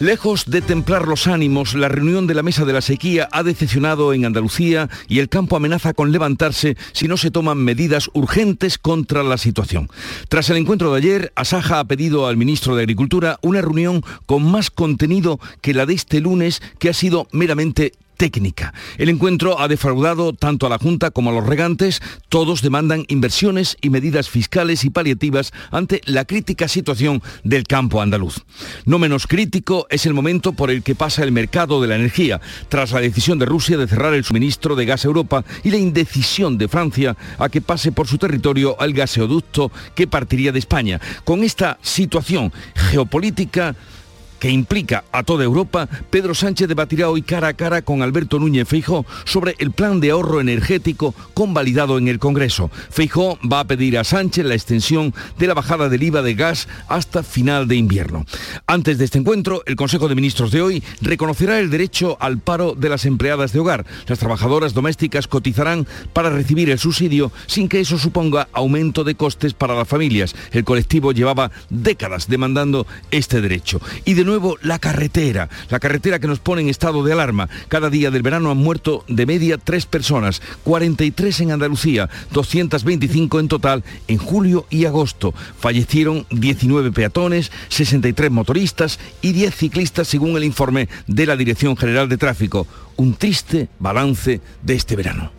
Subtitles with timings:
[0.00, 4.12] Lejos de templar los ánimos, la reunión de la mesa de la sequía ha decepcionado
[4.12, 9.24] en Andalucía y el campo amenaza con levantarse si no se toman medidas urgentes contra
[9.24, 9.90] la situación.
[10.28, 14.48] Tras el encuentro de ayer, Asaja ha pedido al ministro de Agricultura una reunión con
[14.48, 18.74] más contenido que la de este lunes, que ha sido meramente técnica.
[18.98, 22.02] El encuentro ha defraudado tanto a la Junta como a los regantes.
[22.28, 28.44] Todos demandan inversiones y medidas fiscales y paliativas ante la crítica situación del campo andaluz.
[28.84, 32.40] No menos crítico es el momento por el que pasa el mercado de la energía,
[32.68, 35.78] tras la decisión de Rusia de cerrar el suministro de gas a Europa y la
[35.78, 41.00] indecisión de Francia a que pase por su territorio el gaseoducto que partiría de España.
[41.24, 43.76] Con esta situación geopolítica,
[44.38, 48.68] que implica a toda Europa, Pedro Sánchez debatirá hoy cara a cara con Alberto Núñez
[48.68, 52.70] Feijóo sobre el plan de ahorro energético convalidado en el Congreso.
[52.90, 56.68] Feijóo va a pedir a Sánchez la extensión de la bajada del IVA de gas
[56.88, 58.24] hasta final de invierno.
[58.66, 62.74] Antes de este encuentro, el Consejo de Ministros de hoy reconocerá el derecho al paro
[62.74, 63.86] de las empleadas de hogar.
[64.06, 69.54] Las trabajadoras domésticas cotizarán para recibir el subsidio sin que eso suponga aumento de costes
[69.54, 70.34] para las familias.
[70.52, 73.80] El colectivo llevaba décadas demandando este derecho.
[74.04, 77.48] Y de nuevo la carretera, la carretera que nos pone en estado de alarma.
[77.68, 83.48] Cada día del verano han muerto de media tres personas, 43 en Andalucía, 225 en
[83.48, 85.34] total en julio y agosto.
[85.58, 92.08] Fallecieron 19 peatones, 63 motoristas y 10 ciclistas según el informe de la Dirección General
[92.08, 92.66] de Tráfico.
[92.96, 95.32] Un triste balance de este verano.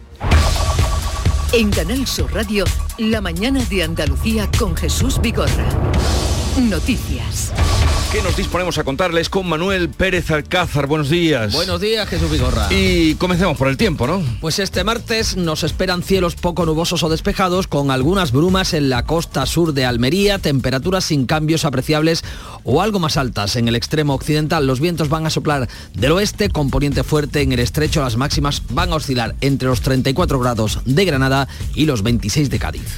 [1.51, 2.63] En Canal Sur Radio,
[2.97, 5.67] la mañana de Andalucía con Jesús Vigorra.
[6.59, 7.53] Noticias.
[8.11, 10.87] ¿Qué nos disponemos a contarles con Manuel Pérez Alcázar?
[10.87, 11.53] Buenos días.
[11.53, 12.67] Buenos días, Jesús Vigorra.
[12.71, 14.23] Y comencemos por el tiempo, ¿no?
[14.41, 19.05] Pues este martes nos esperan cielos poco nubosos o despejados con algunas brumas en la
[19.05, 22.23] costa sur de Almería, temperaturas sin cambios apreciables
[22.63, 24.65] o algo más altas en el extremo occidental.
[24.65, 28.01] Los vientos van a soplar del oeste con poniente fuerte en el estrecho.
[28.01, 32.57] Las máximas van a oscilar entre los 34 grados de Granada y los 26 de
[32.57, 32.97] Cádiz.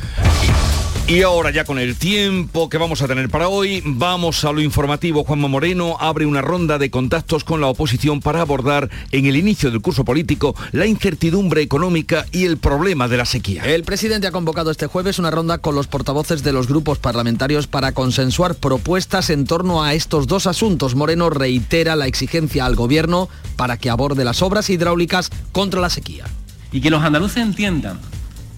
[1.11, 4.61] Y ahora ya con el tiempo que vamos a tener para hoy, vamos a lo
[4.61, 5.25] informativo.
[5.25, 9.69] Juanma Moreno abre una ronda de contactos con la oposición para abordar en el inicio
[9.69, 13.63] del curso político la incertidumbre económica y el problema de la sequía.
[13.66, 17.67] El presidente ha convocado este jueves una ronda con los portavoces de los grupos parlamentarios
[17.67, 20.95] para consensuar propuestas en torno a estos dos asuntos.
[20.95, 26.23] Moreno reitera la exigencia al gobierno para que aborde las obras hidráulicas contra la sequía.
[26.72, 27.99] Y que los andaluces entiendan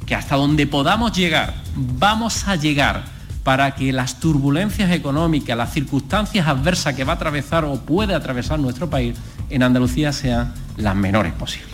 [0.05, 3.05] que hasta donde podamos llegar, vamos a llegar
[3.43, 8.59] para que las turbulencias económicas, las circunstancias adversas que va a atravesar o puede atravesar
[8.59, 9.15] nuestro país
[9.49, 11.73] en Andalucía sean las menores posibles.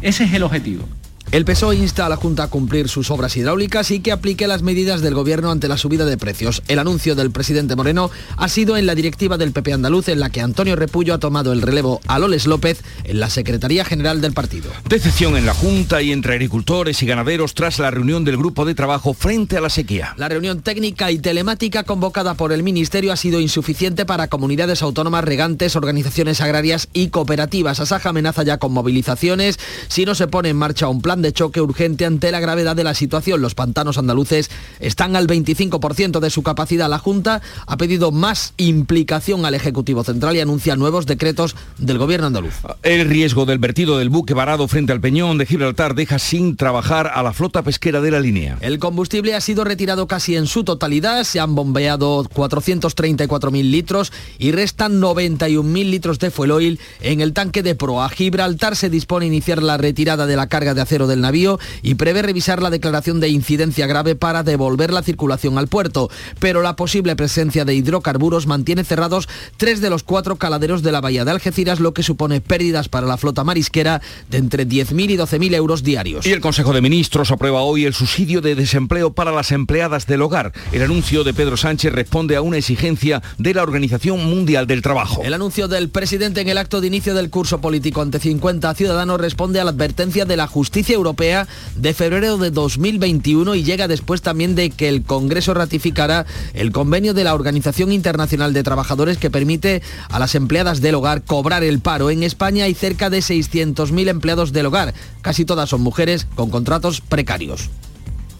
[0.00, 0.88] Ese es el objetivo.
[1.32, 4.62] El PSOE insta a la Junta a cumplir sus obras hidráulicas y que aplique las
[4.62, 6.60] medidas del Gobierno ante la subida de precios.
[6.66, 10.30] El anuncio del presidente Moreno ha sido en la directiva del PP andaluz en la
[10.30, 14.32] que Antonio Repullo ha tomado el relevo a Loles López en la Secretaría General del
[14.32, 14.72] partido.
[14.88, 18.74] Decepción en la Junta y entre agricultores y ganaderos tras la reunión del grupo de
[18.74, 20.14] trabajo frente a la sequía.
[20.16, 25.22] La reunión técnica y telemática convocada por el Ministerio ha sido insuficiente para comunidades autónomas,
[25.22, 27.78] regantes, organizaciones agrarias y cooperativas.
[27.78, 31.60] Asaja amenaza ya con movilizaciones si no se pone en marcha un plan de choque
[31.60, 33.40] urgente ante la gravedad de la situación.
[33.40, 34.50] Los pantanos andaluces
[34.80, 36.88] están al 25% de su capacidad.
[36.88, 42.26] La Junta ha pedido más implicación al Ejecutivo Central y anuncia nuevos decretos del Gobierno
[42.26, 42.54] andaluz.
[42.82, 47.10] El riesgo del vertido del buque varado frente al Peñón de Gibraltar deja sin trabajar
[47.14, 48.58] a la flota pesquera de la línea.
[48.60, 51.24] El combustible ha sido retirado casi en su totalidad.
[51.24, 57.62] Se han bombeado 434.000 litros y restan 91.000 litros de fuel oil en el tanque
[57.62, 58.08] de proa.
[58.08, 61.96] Gibraltar se dispone a iniciar la retirada de la carga de acero del navío y
[61.96, 66.08] prevé revisar la declaración de incidencia grave para devolver la circulación al puerto.
[66.38, 71.02] Pero la posible presencia de hidrocarburos mantiene cerrados tres de los cuatro caladeros de la
[71.02, 74.00] bahía de Algeciras, lo que supone pérdidas para la flota marisquera
[74.30, 76.26] de entre 10.000 y 12.000 euros diarios.
[76.26, 80.22] Y el Consejo de Ministros aprueba hoy el subsidio de desempleo para las empleadas del
[80.22, 80.52] hogar.
[80.72, 85.22] El anuncio de Pedro Sánchez responde a una exigencia de la Organización Mundial del Trabajo.
[85.24, 89.20] El anuncio del presidente en el acto de inicio del curso político ante 50 ciudadanos
[89.20, 94.22] responde a la advertencia de la justicia europea de febrero de 2021 y llega después
[94.22, 99.30] también de que el Congreso ratificara el convenio de la Organización Internacional de Trabajadores que
[99.30, 102.10] permite a las empleadas del hogar cobrar el paro.
[102.10, 104.94] En España hay cerca de 600.000 empleados del hogar.
[105.22, 107.70] Casi todas son mujeres con contratos precarios.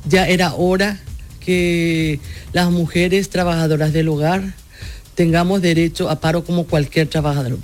[0.07, 1.01] Ya era hora
[1.41, 2.21] que
[2.53, 4.55] las mujeres trabajadoras del hogar
[5.15, 7.59] tengamos derecho a paro como cualquier trabajador.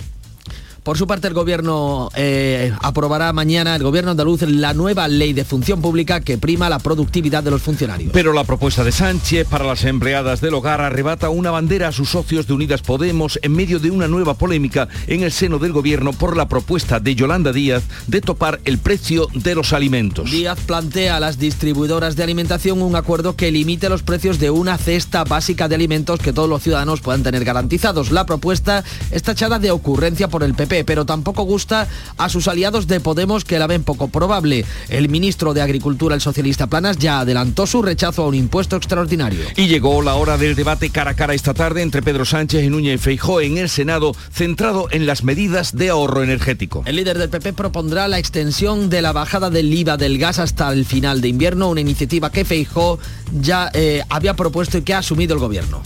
[0.87, 5.43] Por su parte, el Gobierno eh, aprobará mañana, el Gobierno andaluz, la nueva ley de
[5.43, 8.11] función pública que prima la productividad de los funcionarios.
[8.13, 12.07] Pero la propuesta de Sánchez para las empleadas del hogar arrebata una bandera a sus
[12.07, 16.13] socios de Unidas Podemos en medio de una nueva polémica en el seno del Gobierno
[16.13, 20.31] por la propuesta de Yolanda Díaz de topar el precio de los alimentos.
[20.31, 24.77] Díaz plantea a las distribuidoras de alimentación un acuerdo que limite los precios de una
[24.77, 28.09] cesta básica de alimentos que todos los ciudadanos puedan tener garantizados.
[28.09, 31.87] La propuesta está echada de ocurrencia por el PP pero tampoco gusta
[32.17, 34.65] a sus aliados de Podemos que la ven poco probable.
[34.89, 39.41] El ministro de Agricultura, el socialista Planas, ya adelantó su rechazo a un impuesto extraordinario.
[39.55, 42.69] Y llegó la hora del debate cara a cara esta tarde entre Pedro Sánchez y
[42.69, 46.83] Núñez Feijó en el Senado, centrado en las medidas de ahorro energético.
[46.85, 50.71] El líder del PP propondrá la extensión de la bajada del IVA del gas hasta
[50.71, 52.99] el final de invierno, una iniciativa que Feijó
[53.39, 55.81] ya eh, había propuesto y que ha asumido el gobierno.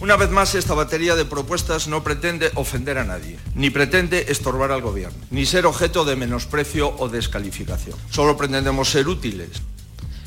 [0.00, 4.72] Una vez más, esta batería de propuestas no pretende ofender a nadie, ni pretende estorbar
[4.72, 7.98] al gobierno, ni ser objeto de menosprecio o descalificación.
[8.08, 9.60] Solo pretendemos ser útiles.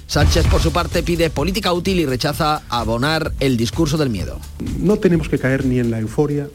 [0.06, 4.40] Sánchez, por su parte, pide política útil y rechaza abonar el discurso del miedo.
[4.78, 6.50] No tenemos que caer ni en la euforia,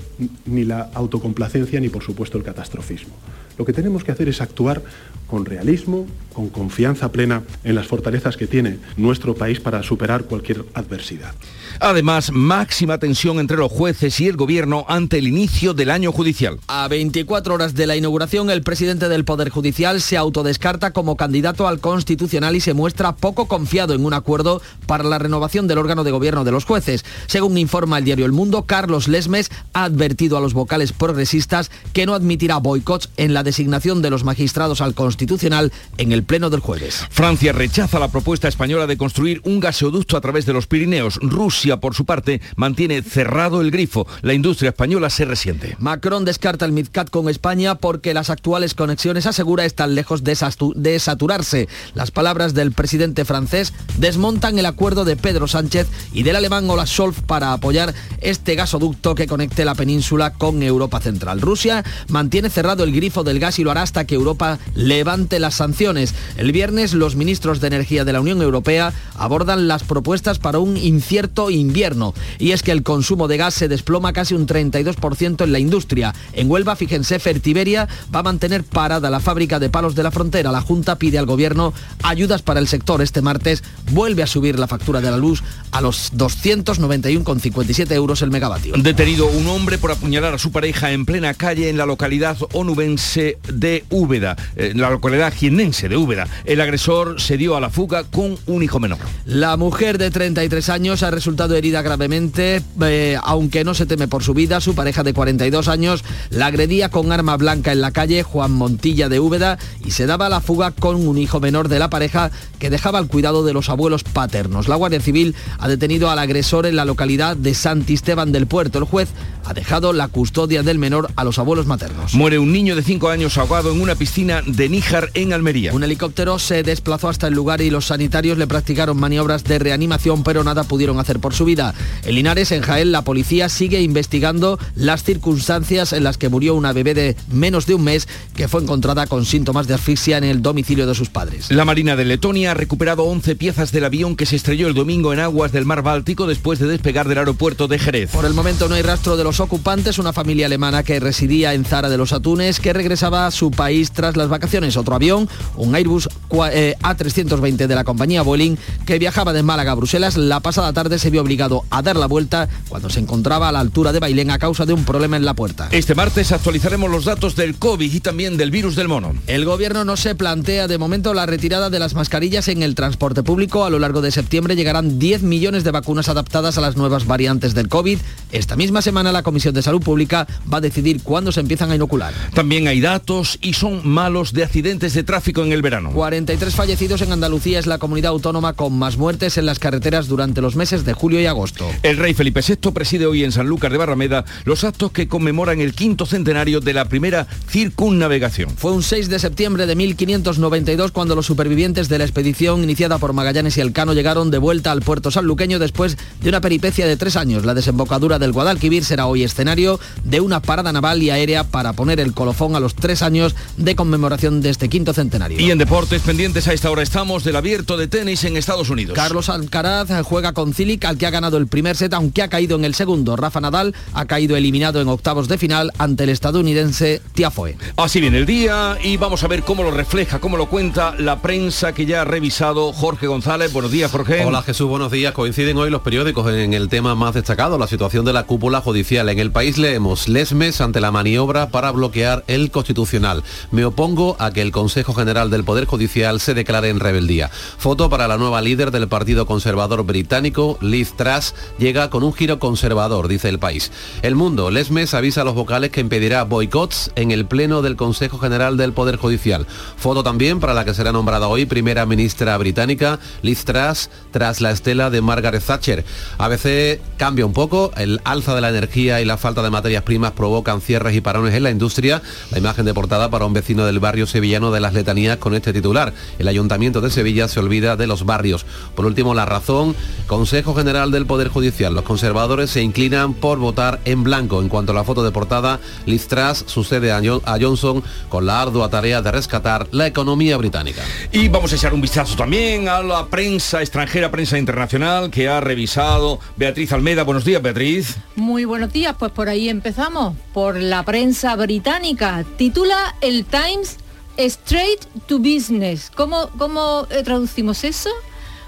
[0.46, 3.14] ni la autocomplacencia, ni por supuesto el catastrofismo.
[3.58, 4.82] Lo que tenemos que hacer es actuar
[5.26, 10.64] con realismo, con confianza plena en las fortalezas que tiene nuestro país para superar cualquier
[10.72, 11.34] adversidad.
[11.81, 16.58] Además, máxima tensión entre los jueces y el gobierno ante el inicio del año judicial.
[16.69, 21.69] A 24 horas de la inauguración, el presidente del Poder Judicial se autodescarta como candidato
[21.69, 26.04] al Constitucional y se muestra poco confiado en un acuerdo para la renovación del órgano
[26.04, 27.04] de gobierno de los jueces.
[27.26, 32.06] Según informa el diario El Mundo, Carlos Lesmes ha advertido a los vocales progresistas que
[32.06, 36.60] no admitirá boicots en la designación de los magistrados al Constitucional en el pleno del
[36.60, 37.06] jueves.
[37.08, 41.18] Francia rechaza la propuesta española de construir un gasoducto a través de los Pirineos.
[41.22, 44.06] Rusia por su parte, mantiene cerrado el grifo.
[44.20, 45.76] La industria española se resiente.
[45.78, 50.36] Macron descarta el MidCat con España porque las actuales conexiones, asegura, están lejos de,
[50.74, 51.68] de saturarse.
[51.94, 56.88] Las palabras del presidente francés desmontan el acuerdo de Pedro Sánchez y del alemán Olaf
[56.88, 61.40] Scholz para apoyar este gasoducto que conecte la península con Europa Central.
[61.40, 65.55] Rusia mantiene cerrado el grifo del gas y lo hará hasta que Europa levante las
[65.55, 66.14] sanciones.
[66.37, 70.76] El viernes los ministros de Energía de la Unión Europea abordan las propuestas para un
[70.76, 72.14] incierto invierno.
[72.38, 76.14] Y es que el consumo de gas se desploma casi un 32% en la industria.
[76.32, 80.52] En Huelva, fíjense, Fertiberia va a mantener parada la fábrica de palos de la frontera.
[80.52, 83.02] La Junta pide al gobierno ayudas para el sector.
[83.02, 83.62] Este martes
[83.93, 88.75] vuelve a subir la factura de la luz a los 291,57 euros el megavatio.
[88.76, 93.27] Detenido un hombre por apuñalar a su pareja en plena calle en la localidad onubense
[93.52, 96.26] de Úbeda, eh, la localidad jiennense de Úbeda.
[96.44, 98.98] El agresor se dio a la fuga con un hijo menor.
[99.26, 104.22] La mujer de 33 años ha resultado herida gravemente, eh, aunque no se teme por
[104.22, 104.60] su vida.
[104.60, 109.08] Su pareja de 42 años la agredía con arma blanca en la calle Juan Montilla
[109.08, 112.70] de Úbeda y se daba la fuga con un hijo menor de la pareja que
[112.70, 114.69] dejaba al cuidado de los abuelos paternos.
[114.69, 118.78] La Guardia Civil ha detenido al agresor en la localidad de Santisteban del Puerto.
[118.78, 119.08] El juez
[119.44, 122.14] ha dejado la custodia del menor a los abuelos maternos.
[122.14, 125.72] Muere un niño de 5 años ahogado en una piscina de Níjar en Almería.
[125.72, 130.22] Un helicóptero se desplazó hasta el lugar y los sanitarios le practicaron maniobras de reanimación,
[130.22, 131.74] pero nada pudieron hacer por su vida.
[132.04, 136.72] En Linares, en Jaén, la policía sigue investigando las circunstancias en las que murió una
[136.72, 138.06] bebé de menos de un mes
[138.37, 141.50] que fue encontrada con síntomas de asfixia en el domicilio de sus padres.
[141.50, 145.12] La Marina de Letonia ha recuperado 11 piezas del avión que se estrelló el domingo
[145.12, 148.12] en aguas del mar Báltico después de despegar del aeropuerto de Jerez.
[148.12, 151.64] Por el momento no hay rastro de los ocupantes, una familia alemana que residía en
[151.64, 154.76] Zara de los Atunes, que regresaba a su país tras las vacaciones.
[154.76, 156.08] Otro avión, un Airbus
[156.52, 160.98] eh, A320 de la compañía Boeing, que viajaba de Málaga a Bruselas, la pasada tarde
[160.98, 164.30] se vio obligado a dar la vuelta cuando se encontraba a la altura de Bailén
[164.30, 165.68] a causa de un problema en la puerta.
[165.70, 169.14] Este martes actualizaremos los datos del COVID y también del virus del mono.
[169.26, 173.22] El gobierno no se plantea de momento la retirada de las mascarillas en el transporte
[173.22, 173.64] público.
[173.64, 177.54] A lo largo de septiembre llegarán 10 millones de vacunas adaptadas a las nuevas variantes
[177.54, 177.98] del COVID.
[178.32, 181.76] Esta misma semana la Comisión de Salud Pública va a decidir cuándo se empiezan a
[181.76, 182.12] inocular.
[182.34, 185.90] También hay datos y son malos de accidentes de tráfico en el verano.
[185.92, 190.40] 43 fallecidos en Andalucía es la comunidad autónoma con más muertes en las carreteras durante
[190.40, 191.68] los meses de julio y agosto.
[191.83, 195.75] El rey Felipe VI preside hoy en Sanlúcar de Barrameda los actos que conmemoran el
[195.75, 198.57] quinto centenario de la primera circunnavegación.
[198.57, 203.12] Fue un 6 de septiembre de 1592 cuando los supervivientes de la expedición iniciada por
[203.12, 207.16] Magallanes y Elcano llegaron de vuelta al puerto sanluqueño después de una peripecia de tres
[207.16, 207.45] años.
[207.45, 212.00] La desembocadura del Guadalquivir será hoy escenario de una parada naval y aérea para poner
[212.00, 215.40] el colofón a los tres años de conmemoración de este quinto centenario.
[215.40, 218.94] Y en deportes pendientes a esta hora estamos del abierto de tenis en Estados Unidos.
[218.94, 222.56] Carlos Alcaraz juega con Cilic, al que ha ganado el primer set, aunque ha caído
[222.56, 223.16] en el segundo.
[223.16, 227.56] Rafa Nadal ha caído eliminado en octavos de final ante el estadounidense Tiafoe.
[227.76, 231.20] Así viene el día y vamos a ver cómo lo refleja, cómo lo cuenta la
[231.20, 233.52] prensa que ya ha revisado Jorge González.
[233.52, 234.25] Buenos días, Jorge.
[234.25, 235.12] Hola Jesús, buenos días.
[235.12, 239.08] Coinciden hoy los periódicos en el tema más destacado, la situación de la cúpula judicial.
[239.08, 243.25] En el país leemos Lesmes ante la maniobra para bloquear el constitucional.
[243.50, 247.30] Me opongo a que el Consejo General del Poder Judicial se declare en rebeldía.
[247.30, 252.38] Foto para la nueva líder del Partido Conservador británico, Liz Truss, llega con un giro
[252.38, 253.72] conservador, dice el país.
[254.02, 258.18] El mundo, Lesmes avisa a los vocales que impedirá boicots en el Pleno del Consejo
[258.18, 259.46] General del Poder Judicial.
[259.76, 264.50] Foto también para la que será nombrada hoy primera ministra británica, Liz Truss, tras la
[264.50, 265.87] estela de Margaret Thatcher.
[266.18, 269.84] A veces cambia un poco, el alza de la energía y la falta de materias
[269.84, 272.02] primas provocan cierres y parones en la industria.
[272.30, 275.52] La imagen de portada para un vecino del barrio sevillano de las Letanías con este
[275.52, 275.92] titular.
[276.18, 278.46] El Ayuntamiento de Sevilla se olvida de los barrios.
[278.74, 279.74] Por último, la razón,
[280.06, 281.74] Consejo General del Poder Judicial.
[281.74, 284.40] Los conservadores se inclinan por votar en blanco.
[284.40, 288.68] En cuanto a la foto de portada, Liz Truss sucede a Johnson con la ardua
[288.68, 290.82] tarea de rescatar la economía británica.
[291.12, 295.40] Y vamos a echar un vistazo también a la prensa extranjera, prensa internacional, que ha
[295.40, 297.04] revisado Beatriz Almeida.
[297.04, 297.96] Buenos días, Beatriz.
[298.16, 300.14] Muy buenos días, pues por ahí empezamos.
[300.32, 302.24] Por la prensa británica.
[302.49, 303.76] Titula el Times
[304.17, 305.93] Straight to Business.
[305.95, 307.90] ¿Cómo, cómo eh, traducimos eso?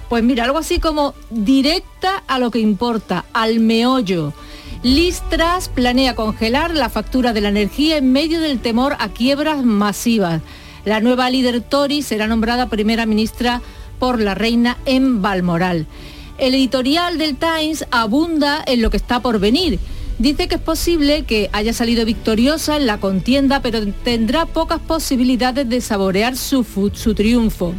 [0.08, 4.32] Pues mira, algo así como directa a lo que importa, al meollo.
[4.82, 10.40] Listras planea congelar la factura de la energía en medio del temor a quiebras masivas.
[10.86, 13.60] La nueva líder Tory será nombrada primera ministra
[13.98, 15.86] por la reina en Balmoral.
[16.38, 19.78] El editorial del Times abunda en lo que está por venir
[20.20, 25.68] dice que es posible que haya salido victoriosa en la contienda, pero tendrá pocas posibilidades
[25.68, 27.72] de saborear su, su triunfo.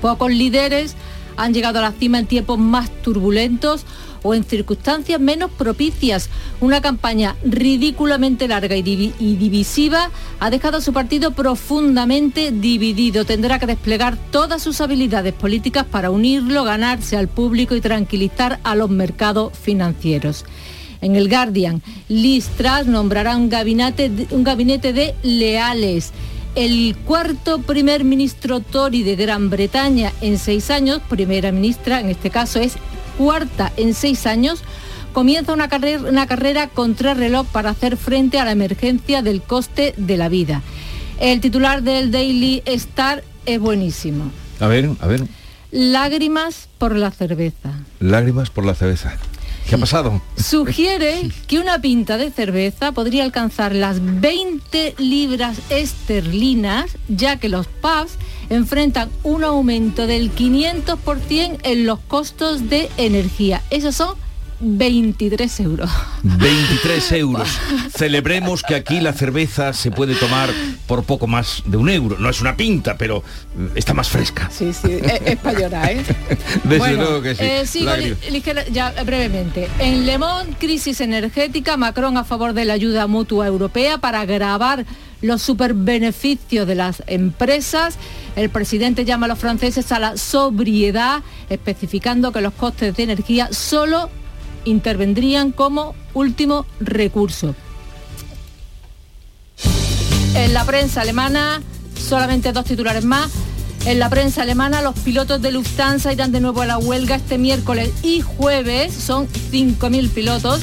[0.00, 0.96] Pocos líderes
[1.36, 3.84] han llegado a la cima en tiempos más turbulentos
[4.22, 6.30] o en circunstancias menos propicias.
[6.60, 10.10] Una campaña ridículamente larga y, divisiva
[10.40, 13.26] ha dejado a su partido profundamente dividido.
[13.26, 18.74] Tendrá que desplegar todas sus habilidades políticas para unirlo, ganarse al público y tranquilizar a
[18.74, 20.44] los mercados financieros.
[21.00, 26.12] En el Guardian, Liz Truss nombrará un gabinete, un gabinete de leales.
[26.54, 32.30] El cuarto primer ministro Tory de Gran Bretaña en seis años, primera ministra en este
[32.30, 32.74] caso es
[33.16, 34.62] cuarta en seis años,
[35.12, 36.70] comienza una carrera, una carrera
[37.14, 40.62] reloj para hacer frente a la emergencia del coste de la vida.
[41.20, 44.30] El titular del Daily Star es buenísimo.
[44.60, 45.26] A ver, a ver.
[45.70, 47.72] Lágrimas por la cerveza.
[48.00, 49.16] Lágrimas por la cerveza.
[49.68, 50.22] ¿Qué ha pasado?
[50.38, 57.66] Sugiere que una pinta de cerveza podría alcanzar las 20 libras esterlinas, ya que los
[57.66, 58.16] pubs
[58.48, 63.62] enfrentan un aumento del 500% en los costos de energía.
[63.68, 64.14] Esos son
[64.60, 65.90] 23 euros.
[66.22, 67.48] 23 euros.
[67.96, 70.50] Celebremos que aquí la cerveza se puede tomar
[70.86, 72.16] por poco más de un euro.
[72.18, 73.22] No es una pinta, pero
[73.74, 74.50] está más fresca.
[74.50, 76.04] Sí, sí, es, para llorar, ¿eh?
[76.64, 77.44] Desde luego que sí.
[77.44, 77.92] Eh, sigo
[78.72, 79.68] ya brevemente.
[79.78, 84.84] En Le Monde, crisis energética, Macron a favor de la ayuda mutua europea para agravar
[85.20, 87.96] los superbeneficios de las empresas.
[88.36, 93.48] El presidente llama a los franceses a la sobriedad, especificando que los costes de energía
[93.52, 94.10] solo
[94.68, 97.54] intervendrían como último recurso.
[100.34, 101.62] En la prensa alemana,
[101.98, 103.30] solamente dos titulares más.
[103.86, 107.38] En la prensa alemana, los pilotos de Lufthansa irán de nuevo a la huelga este
[107.38, 108.92] miércoles y jueves.
[108.94, 110.60] Son 5.000 pilotos.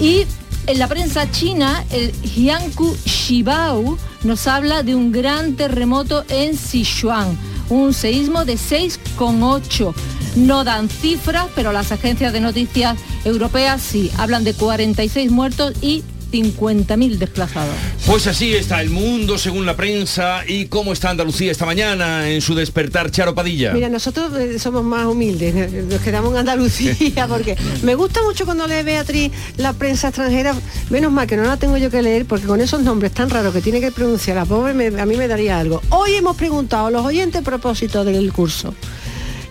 [0.00, 0.26] Y
[0.66, 7.36] en la prensa china, el Jiangku Shibao nos habla de un gran terremoto en Sichuan,
[7.68, 9.94] un seísmo de 6,8.
[10.36, 14.10] No dan cifras, pero las agencias de noticias europeas sí.
[14.16, 17.74] Hablan de 46 muertos y 50.000 desplazados.
[18.06, 22.40] Pues así está el mundo según la prensa y cómo está Andalucía esta mañana en
[22.40, 23.72] su despertar Charo Padilla.
[23.74, 28.66] Mira, nosotros eh, somos más humildes, nos quedamos en Andalucía porque me gusta mucho cuando
[28.66, 30.54] lee Beatriz la prensa extranjera,
[30.90, 33.52] menos mal que no la tengo yo que leer porque con esos nombres tan raros
[33.52, 35.82] que tiene que pronunciar la pobre a mí me daría algo.
[35.90, 38.74] Hoy hemos preguntado a los oyentes a propósito del curso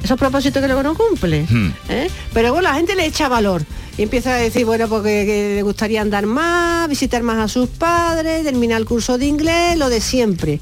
[0.03, 1.45] esos propósitos que luego no cumple.
[1.49, 1.73] Hmm.
[1.89, 2.09] ¿eh?
[2.33, 3.63] Pero bueno, la gente le echa valor
[3.97, 8.43] y empieza a decir, bueno, porque le gustaría andar más, visitar más a sus padres,
[8.43, 10.59] terminar el curso de inglés, lo de siempre.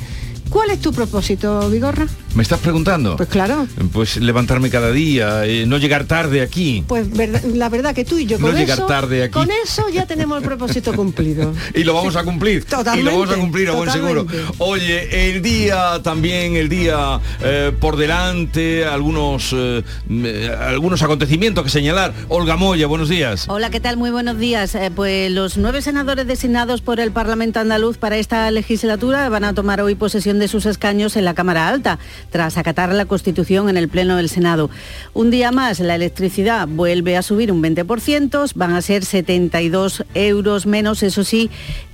[0.49, 2.07] ¿Cuál es tu propósito, Vigorra?
[2.35, 3.15] ¿Me estás preguntando?
[3.17, 3.67] Pues claro.
[3.91, 6.83] Pues levantarme cada día, eh, no llegar tarde aquí.
[6.87, 9.33] Pues verdad- la verdad que tú y yo No con llegar eso, tarde aquí.
[9.33, 11.53] con eso ya tenemos el propósito cumplido.
[11.73, 12.65] Y lo vamos a cumplir.
[12.65, 14.27] Totalmente, y lo vamos a cumplir a buen seguro.
[14.59, 21.69] Oye, el día también, el día eh, por delante, algunos, eh, eh, algunos acontecimientos que
[21.71, 22.13] señalar.
[22.27, 23.45] Olga Moya, buenos días.
[23.49, 23.97] Hola, ¿qué tal?
[23.97, 24.75] Muy buenos días.
[24.75, 29.53] Eh, pues los nueve senadores designados por el Parlamento andaluz para esta legislatura van a
[29.53, 31.97] tomar hoy posesión de sus escaños en la Cámara Alta,
[32.29, 34.69] tras acatar la Constitución en el Pleno del Senado.
[35.13, 40.65] Un día más, la electricidad vuelve a subir un 20%, van a ser 72 euros
[40.65, 41.49] menos, eso sí,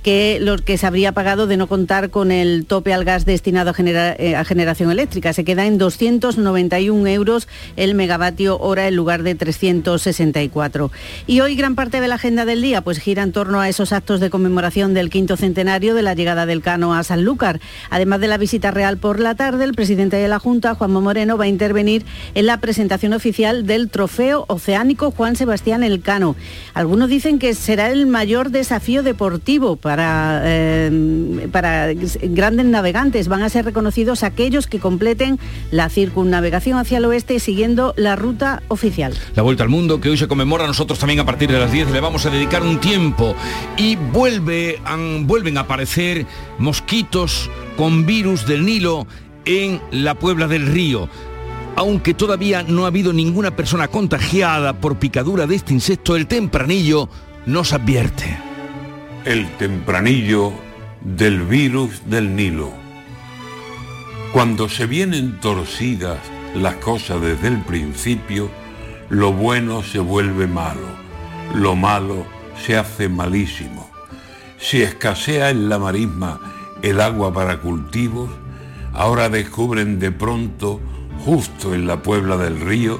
[0.06, 3.70] que lo que se habría pagado de no contar con el tope al gas destinado
[3.70, 5.32] a, eh, generación eléctrica.
[5.32, 10.92] Se queda en 291 euros el megavatio hora en lugar de 364.
[11.26, 13.92] Y hoy gran parte de la agenda del día pues gira en torno a esos
[13.92, 17.60] actos de conmemoración del quinto centenario de la llegada del Cano a Sanlúcar.
[17.90, 21.36] Además de la visita real por la tarde, el presidente de la Junta, Juanma Moreno,
[21.36, 22.04] va a intervenir
[22.34, 26.36] en la presentación oficial del trofeo oceánico Juan Sebastián Elcano.
[26.74, 31.92] Algunos dicen que será el mayor desafío deportivo para, eh, para
[32.22, 33.28] grandes navegantes.
[33.28, 35.38] Van a ser reconocidos aquellos que completen
[35.70, 39.14] la circunnavegación hacia el oeste siguiendo la ruta oficial.
[39.34, 41.90] La vuelta al mundo que hoy se conmemora, nosotros también a partir de las 10
[41.90, 43.34] le vamos a dedicar un tiempo
[43.76, 46.26] y vuelven a aparecer
[46.58, 49.06] mosquitos con virus del Nilo
[49.46, 51.08] en la Puebla del Río.
[51.76, 57.08] Aunque todavía no ha habido ninguna persona contagiada por picadura de este insecto, el tempranillo
[57.46, 58.36] nos advierte.
[59.24, 60.52] el tempranillo
[61.02, 62.70] del virus del Nilo.
[64.32, 66.18] Cuando se vienen torcidas
[66.54, 68.48] las cosas desde el principio,
[69.08, 70.86] lo bueno se vuelve malo,
[71.54, 72.24] lo malo
[72.64, 73.90] se hace malísimo.
[74.58, 76.40] Si escasea en la marisma
[76.82, 78.30] el agua para cultivos,
[78.96, 80.80] ahora descubren de pronto,
[81.24, 82.98] justo en la Puebla del Río,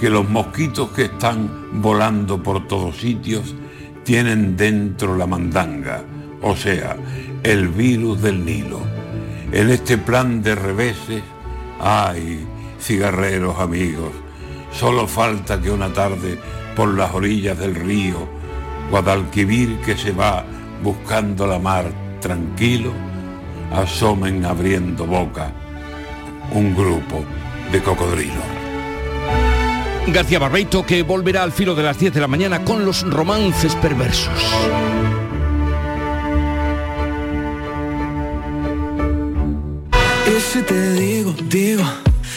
[0.00, 3.54] que los mosquitos que están volando por todos sitios
[4.02, 6.02] tienen dentro la mandanga,
[6.42, 6.96] o sea,
[7.44, 8.80] el virus del Nilo.
[9.52, 11.22] En este plan de reveses,
[11.78, 12.44] ay,
[12.80, 14.10] cigarreros amigos,
[14.72, 16.38] solo falta que una tarde
[16.74, 18.28] por las orillas del río,
[18.90, 20.44] Guadalquivir que se va
[20.82, 21.84] buscando la mar
[22.20, 22.92] tranquilo,
[23.70, 25.52] asomen abriendo boca
[26.52, 27.24] un grupo
[27.70, 28.44] de cocodrilos.
[30.08, 33.74] García Barbeito que volverá al filo de las 10 de la mañana con los romances
[33.76, 34.28] perversos.
[40.26, 41.84] Y si te digo, digo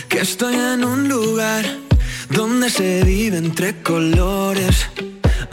[0.09, 1.65] que estoy en un lugar
[2.29, 4.87] donde se vive entre colores.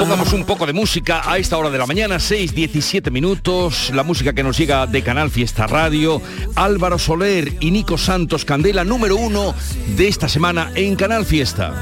[0.01, 4.33] Pongamos un poco de música a esta hora de la mañana, 6.17 minutos, la música
[4.33, 6.23] que nos llega de Canal Fiesta Radio,
[6.55, 9.55] Álvaro Soler y Nico Santos Candela, número uno
[9.99, 11.75] de esta semana en Canal Fiesta.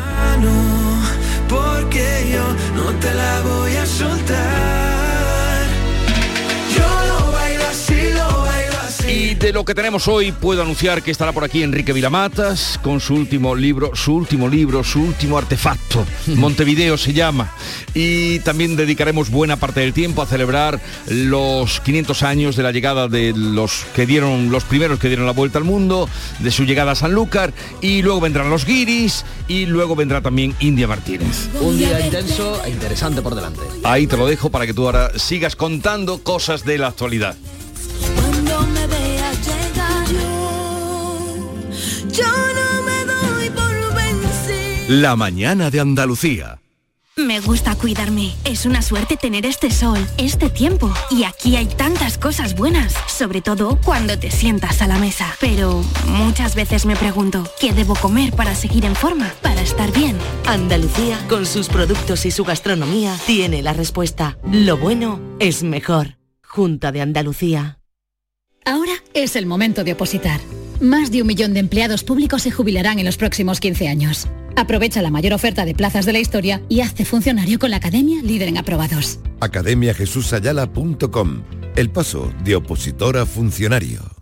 [9.38, 13.14] De lo que tenemos hoy puedo anunciar que estará por aquí Enrique Vilamatas con su
[13.14, 16.04] último libro, su último libro, su último artefacto.
[16.26, 17.52] Montevideo se llama.
[17.94, 23.06] Y también dedicaremos buena parte del tiempo a celebrar los 500 años de la llegada
[23.06, 26.08] de los que dieron, los primeros que dieron la vuelta al mundo,
[26.40, 27.52] de su llegada a Sanlúcar.
[27.80, 31.48] Y luego vendrán los guiris y luego vendrá también India Martínez.
[31.60, 33.60] Un día intenso e interesante por delante.
[33.84, 37.36] Ahí te lo dejo para que tú ahora sigas contando cosas de la actualidad.
[42.18, 45.00] Yo no me doy por vencido.
[45.00, 46.60] La mañana de Andalucía.
[47.16, 48.32] Me gusta cuidarme.
[48.44, 50.92] Es una suerte tener este sol, este tiempo.
[51.10, 55.34] Y aquí hay tantas cosas buenas, sobre todo cuando te sientas a la mesa.
[55.40, 59.32] Pero muchas veces me pregunto, ¿qué debo comer para seguir en forma?
[59.42, 60.16] Para estar bien.
[60.46, 64.38] Andalucía, con sus productos y su gastronomía, tiene la respuesta.
[64.52, 66.18] Lo bueno es mejor.
[66.44, 67.80] Junta de Andalucía.
[68.64, 70.40] Ahora es el momento de opositar.
[70.80, 74.28] Más de un millón de empleados públicos se jubilarán en los próximos 15 años.
[74.56, 78.22] Aprovecha la mayor oferta de plazas de la historia y hazte funcionario con la Academia
[78.22, 79.18] Líder en Aprobados.
[79.40, 81.42] academiajesusayala.com
[81.76, 84.18] El paso de opositor a funcionario.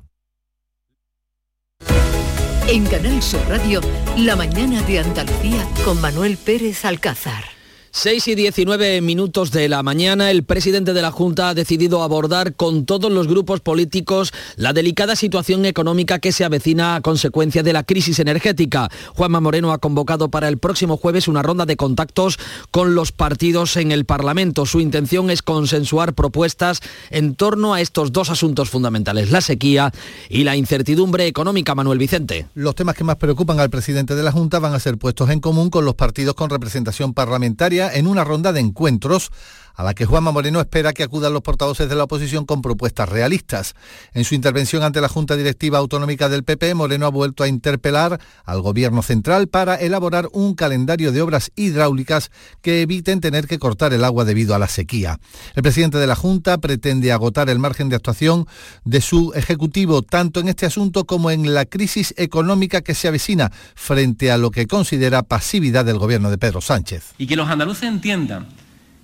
[2.68, 3.80] En Canal Sur Radio,
[4.16, 7.55] la mañana de Andalucía con Manuel Pérez Alcázar.
[7.98, 12.54] 6 y 19 minutos de la mañana, el presidente de la Junta ha decidido abordar
[12.54, 17.72] con todos los grupos políticos la delicada situación económica que se avecina a consecuencia de
[17.72, 18.90] la crisis energética.
[19.14, 22.38] Juanma Moreno ha convocado para el próximo jueves una ronda de contactos
[22.70, 24.66] con los partidos en el Parlamento.
[24.66, 29.90] Su intención es consensuar propuestas en torno a estos dos asuntos fundamentales, la sequía
[30.28, 31.74] y la incertidumbre económica.
[31.74, 32.46] Manuel Vicente.
[32.52, 35.40] Los temas que más preocupan al presidente de la Junta van a ser puestos en
[35.40, 39.30] común con los partidos con representación parlamentaria en una ronda de encuentros
[39.76, 43.08] a la que Juanma Moreno espera que acudan los portavoces de la oposición con propuestas
[43.08, 43.74] realistas.
[44.14, 48.18] En su intervención ante la Junta Directiva Autonómica del PP, Moreno ha vuelto a interpelar
[48.44, 52.30] al Gobierno central para elaborar un calendario de obras hidráulicas
[52.62, 55.20] que eviten tener que cortar el agua debido a la sequía.
[55.54, 58.46] El presidente de la Junta pretende agotar el margen de actuación
[58.84, 63.52] de su Ejecutivo tanto en este asunto como en la crisis económica que se avecina
[63.74, 67.14] frente a lo que considera pasividad del Gobierno de Pedro Sánchez.
[67.18, 68.46] Y que los andaluces entiendan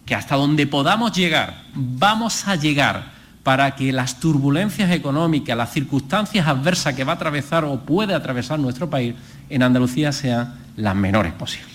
[0.04, 3.12] que hasta donde podamos llegar, vamos a llegar
[3.42, 8.58] para que las turbulencias económicas, las circunstancias adversas que va a atravesar o puede atravesar
[8.58, 9.14] nuestro país
[9.48, 11.72] en Andalucía sean las menores posibles.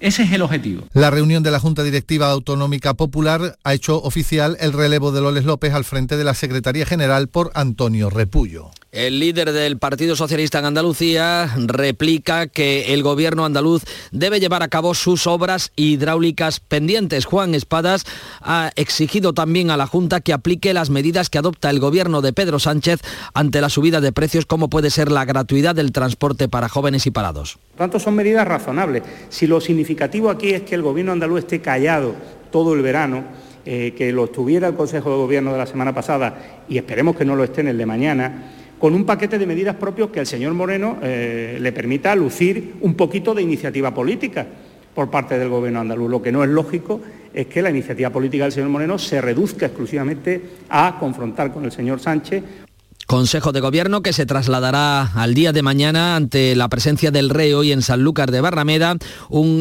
[0.00, 0.84] Ese es el objetivo.
[0.92, 5.44] La reunión de la Junta Directiva Autonómica Popular ha hecho oficial el relevo de Loles
[5.44, 8.70] López al frente de la Secretaría General por Antonio Repullo.
[8.90, 14.68] El líder del Partido Socialista en Andalucía replica que el gobierno andaluz debe llevar a
[14.68, 17.26] cabo sus obras hidráulicas pendientes.
[17.26, 18.06] Juan Espadas
[18.40, 22.32] ha exigido también a la Junta que aplique las medidas que adopta el gobierno de
[22.32, 23.00] Pedro Sánchez
[23.34, 27.10] ante la subida de precios como puede ser la gratuidad del transporte para jóvenes y
[27.10, 27.58] parados.
[27.72, 29.02] Por tanto, son medidas razonables.
[29.28, 32.14] Si lo significativo aquí es que el gobierno andaluz esté callado
[32.50, 33.24] todo el verano,
[33.66, 37.26] eh, que lo estuviera el Consejo de Gobierno de la semana pasada y esperemos que
[37.26, 40.26] no lo esté en el de mañana, con un paquete de medidas propios que al
[40.26, 44.46] señor Moreno eh, le permita lucir un poquito de iniciativa política
[44.94, 46.10] por parte del Gobierno andaluz.
[46.10, 47.00] Lo que no es lógico
[47.32, 51.72] es que la iniciativa política del señor Moreno se reduzca exclusivamente a confrontar con el
[51.72, 52.42] señor Sánchez
[53.08, 57.54] Consejo de Gobierno que se trasladará al día de mañana ante la presencia del rey
[57.54, 58.98] hoy en Sanlúcar de Barrameda,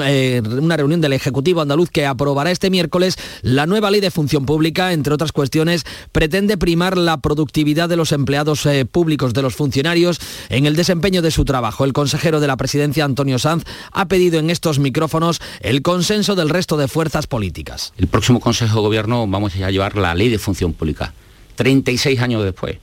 [0.04, 4.46] eh, una reunión del Ejecutivo andaluz que aprobará este miércoles la nueva ley de función
[4.46, 9.56] pública, entre otras cuestiones, pretende primar la productividad de los empleados eh, públicos, de los
[9.56, 11.86] funcionarios, en el desempeño de su trabajo.
[11.86, 16.50] El consejero de la presidencia, Antonio Sanz, ha pedido en estos micrófonos el consenso del
[16.50, 17.94] resto de fuerzas políticas.
[17.98, 21.14] El próximo Consejo de Gobierno vamos a llevar la ley de función pública,
[21.56, 22.80] 36 años después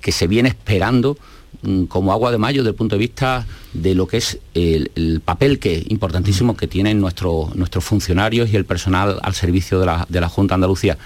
[0.00, 1.16] que se viene esperando
[1.62, 5.20] mm, como agua de mayo desde el punto de vista de lo que es el,
[5.24, 10.06] papel que importantísimo que tienen nuestros nuestros funcionarios y el personal al servicio de la,
[10.08, 10.98] de la Junta Andalucía.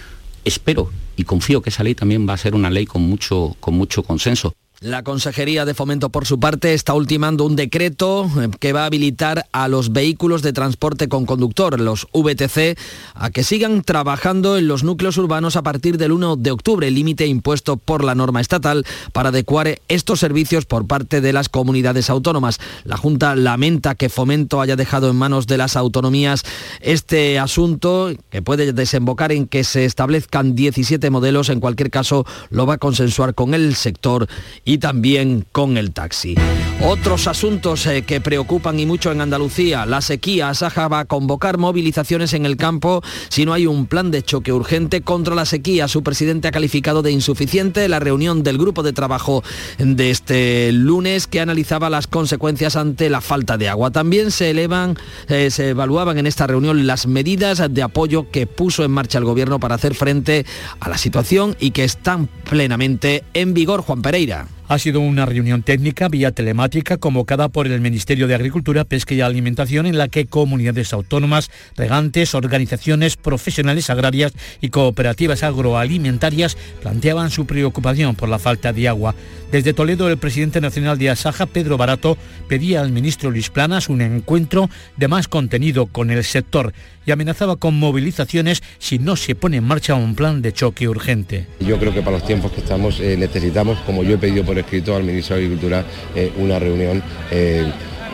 [0.45, 3.75] Espero y confío que esa ley también va a ser una ley con mucho, con
[3.75, 4.55] mucho consenso.
[4.81, 8.87] La Consejería de Fomento, por su parte, está ultimando un decreto eh, que va a
[8.87, 12.79] habilitar a los vehículos de transporte con conductor, los VTC,
[13.15, 17.27] a que sigan trabajando en los núcleos urbanos a partir del 1 de octubre, límite
[17.27, 18.85] impuesto por la norma estatal
[19.15, 22.59] para adecuar estos servicios por parte de las comunidades autónomas.
[22.85, 26.43] La Junta lamenta que Fomento haya dejado en manos de las autonomías
[26.83, 31.49] este asunto, que puede desembocar en que se establezcan 17 modelos.
[31.49, 34.29] En cualquier caso, lo va a consensuar con el sector
[34.67, 36.35] y también con el taxi.
[36.83, 40.53] Otros asuntos eh, que preocupan y mucho en Andalucía, la sequía.
[40.53, 44.53] Saja va a convocar movilizaciones en el campo si no hay un plan de choque
[44.53, 45.89] urgente contra la sequía.
[45.89, 49.43] Su presidente ha calificado de insuficiente la reunión del grupo de trabajo
[49.79, 53.91] de este lunes que analizaba las consecuencias ante la falta de agua.
[53.91, 54.99] También se elevan,
[55.29, 59.25] eh, se evaluaban en esta reunión las medidas de apoyo que puso en marcha el
[59.25, 60.45] gobierno para hacer frente
[60.81, 63.81] a la situación y que están plenamente en vigor.
[63.81, 64.56] Juan Pereira.
[64.69, 69.21] Ha sido una reunión técnica vía telemática convocada por el Ministerio de Agricultura, Pesca y
[69.21, 77.47] Alimentación en la que comunidades autónomas, regantes, organizaciones profesionales agrarias y cooperativas agroalimentarias planteaban su
[77.47, 79.15] preocupación por la falta de agua.
[79.53, 84.01] Desde Toledo, el presidente nacional de Asaja, Pedro Barato, pedía al ministro Luis Planas un
[84.01, 86.73] encuentro de más contenido con el sector
[87.07, 91.47] y amenazaba con movilizaciones si no se pone en marcha un plan de choque urgente.
[91.61, 94.59] Yo creo que para los tiempos que estamos eh, necesitamos, como yo he pedido por
[94.59, 97.65] escrito al ministro de Agricultura, eh, una reunión eh,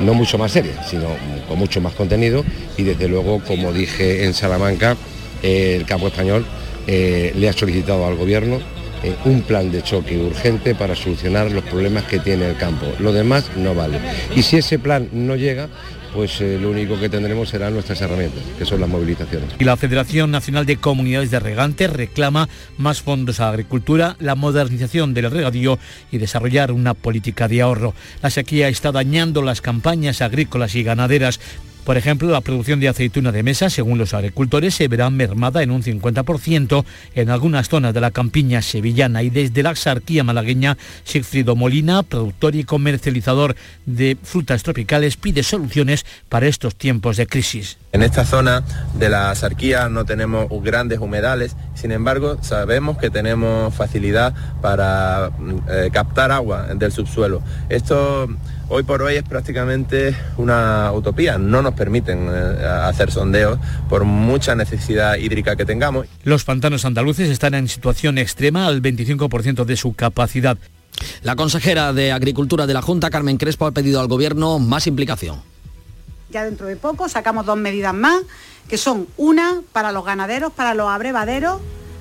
[0.00, 1.06] no mucho más seria, sino
[1.48, 2.44] con mucho más contenido
[2.76, 4.96] y desde luego, como dije en Salamanca,
[5.42, 6.44] el campo español
[6.86, 8.58] le ha solicitado al gobierno
[9.24, 12.86] un plan de choque urgente para solucionar los problemas que tiene el campo.
[13.00, 13.98] Lo demás no vale.
[14.34, 15.68] Y si ese plan no llega,
[16.14, 19.50] pues eh, lo único que tendremos serán nuestras herramientas, que son las movilizaciones.
[19.58, 22.48] Y la Federación Nacional de Comunidades de Regantes reclama
[22.78, 25.78] más fondos a la agricultura, la modernización del regadío
[26.10, 27.94] y desarrollar una política de ahorro.
[28.22, 31.40] La sequía está dañando las campañas agrícolas y ganaderas
[31.84, 35.72] Por ejemplo, la producción de aceituna de mesa, según los agricultores, se verá mermada en
[35.72, 36.84] un 50%
[37.16, 42.54] en algunas zonas de la campiña sevillana y desde la axarquía malagueña, Sigfrido Molina, productor
[42.54, 47.78] y comercializador de frutas tropicales, pide soluciones para estos tiempos de crisis.
[47.90, 48.62] En esta zona
[48.94, 55.32] de la Asarquía no tenemos grandes humedales, sin embargo sabemos que tenemos facilidad para
[55.68, 57.42] eh, captar agua del subsuelo.
[57.68, 58.28] Esto
[58.68, 64.54] hoy por hoy es prácticamente una utopía, no nos permiten eh, hacer sondeos por mucha
[64.54, 66.06] necesidad hídrica que tengamos.
[66.22, 70.56] Los pantanos andaluces están en situación extrema al 25% de su capacidad.
[71.22, 75.40] La consejera de Agricultura de la Junta, Carmen Crespo, ha pedido al Gobierno más implicación.
[76.30, 78.22] Ya dentro de poco sacamos dos medidas más,
[78.68, 81.60] que son una para los ganaderos, para los abrevaderos,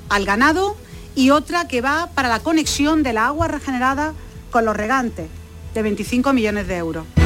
[0.10, 0.76] al ganado,
[1.16, 4.14] y otra que va para la conexión de la agua regenerada
[4.50, 5.28] con los regantes,
[5.74, 7.21] de 25 millones de euros.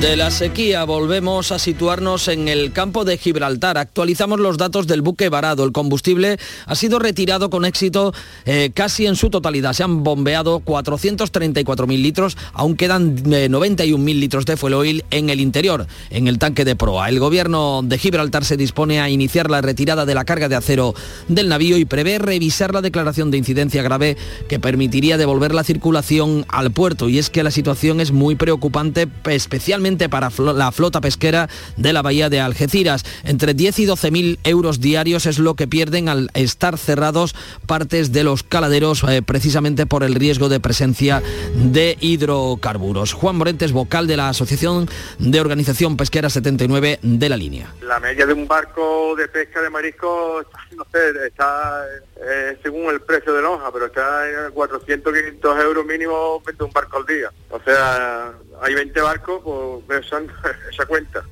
[0.00, 3.78] De la sequía volvemos a situarnos en el campo de Gibraltar.
[3.78, 5.64] Actualizamos los datos del buque varado.
[5.64, 9.72] El combustible ha sido retirado con éxito eh, casi en su totalidad.
[9.72, 15.40] Se han bombeado 434.000 litros, aún quedan eh, 91.000 litros de fuel oil en el
[15.40, 17.08] interior, en el tanque de proa.
[17.08, 20.94] El gobierno de Gibraltar se dispone a iniciar la retirada de la carga de acero
[21.26, 24.16] del navío y prevé revisar la declaración de incidencia grave
[24.48, 27.08] que permitiría devolver la circulación al puerto.
[27.08, 32.02] Y es que la situación es muy preocupante, especialmente para la flota pesquera de la
[32.02, 33.04] bahía de Algeciras.
[33.24, 37.34] Entre 10 y 12 mil euros diarios es lo que pierden al estar cerrados
[37.66, 41.22] partes de los caladeros eh, precisamente por el riesgo de presencia
[41.54, 43.14] de hidrocarburos.
[43.14, 47.72] Juan Morentes, vocal de la Asociación de Organización Pesquera 79 de la línea.
[47.80, 50.44] La media de un barco de pesca de marisco,
[50.78, 51.84] no sé, está
[52.16, 56.98] eh, según el precio de lonja, pero está en 400, 500 euros mínimo un barco
[56.98, 57.30] al día.
[57.50, 59.42] O sea, hay 20 barcos,
[59.86, 60.20] pues esa,
[60.72, 61.24] esa cuenta.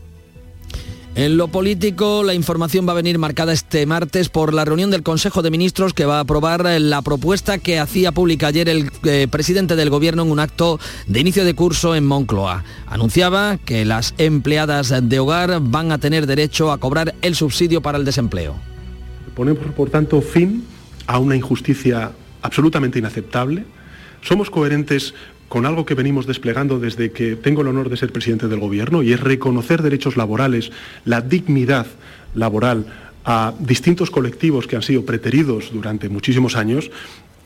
[1.17, 5.03] En lo político, la información va a venir marcada este martes por la reunión del
[5.03, 8.91] Consejo de Ministros que va a aprobar eh, la propuesta que hacía pública ayer el
[9.05, 12.65] eh, presidente del Gobierno en un acto de inicio de curso en Moncloa.
[12.87, 17.97] Anunciaba que las empleadas de hogar van a tener derecho a cobrar el subsidio para
[17.97, 18.61] el desempleo.
[19.37, 20.65] Ponemos, por tanto, fin
[21.07, 23.67] a una injusticia absolutamente inaceptable.
[24.23, 25.13] Somos coherentes
[25.51, 29.03] con algo que venimos desplegando desde que tengo el honor de ser presidente del Gobierno
[29.03, 30.73] y es reconocer derechos laborales,
[31.05, 31.87] la dignidad
[32.35, 32.87] laboral
[33.27, 36.91] a distintos colectivos que han sido preteridos durante muchísimos años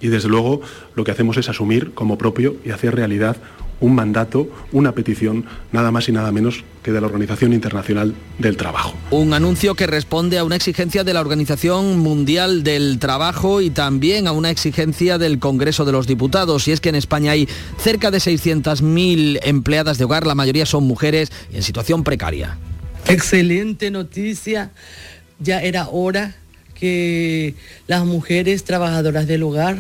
[0.00, 0.60] y desde luego
[0.94, 3.36] lo que hacemos es asumir como propio y hacer realidad
[3.80, 8.56] un mandato, una petición, nada más y nada menos que de la Organización Internacional del
[8.56, 8.94] Trabajo.
[9.10, 14.26] Un anuncio que responde a una exigencia de la Organización Mundial del Trabajo y también
[14.26, 16.68] a una exigencia del Congreso de los Diputados.
[16.68, 20.84] Y es que en España hay cerca de 600.000 empleadas de hogar, la mayoría son
[20.84, 22.58] mujeres en situación precaria.
[23.06, 24.72] Excelente noticia.
[25.38, 26.34] Ya era hora
[26.80, 27.54] que
[27.86, 29.76] las mujeres trabajadoras del hogar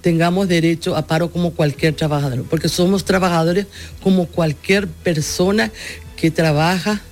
[0.00, 3.66] tengamos derecho a paro como cualquier trabajador, porque somos trabajadores
[4.02, 5.70] como cualquier persona
[6.16, 7.02] que trabaja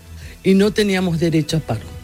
[0.42, 2.00] y no teníamos derecho a paro.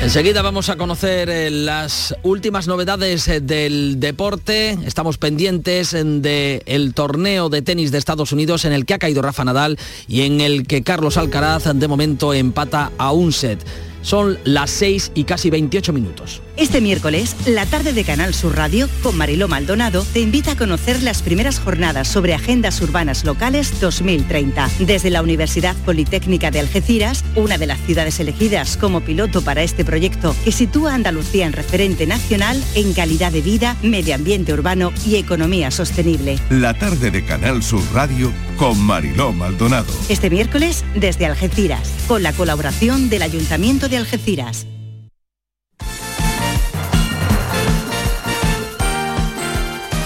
[0.00, 4.78] Enseguida vamos a conocer eh, las últimas novedades eh, del deporte.
[4.86, 9.44] Estamos pendientes del torneo de tenis de Estados Unidos en el que ha caído Rafa
[9.44, 13.58] Nadal y en el que Carlos Alcaraz de momento empata a un set.
[14.02, 16.42] Son las 6 y casi 28 minutos.
[16.56, 21.02] Este miércoles, la tarde de Canal Sur Radio, con Mariló Maldonado, te invita a conocer
[21.04, 24.68] las primeras jornadas sobre agendas urbanas locales 2030.
[24.80, 29.84] Desde la Universidad Politécnica de Algeciras, una de las ciudades elegidas como piloto para este
[29.84, 34.92] proyecto que sitúa a Andalucía en referente nacional en calidad de vida, medio ambiente urbano
[35.06, 36.38] y economía sostenible.
[36.50, 39.92] La tarde de Canal Sur Radio con Mariló Maldonado.
[40.08, 44.66] Este miércoles, desde Algeciras, con la colaboración del Ayuntamiento de Algeciras.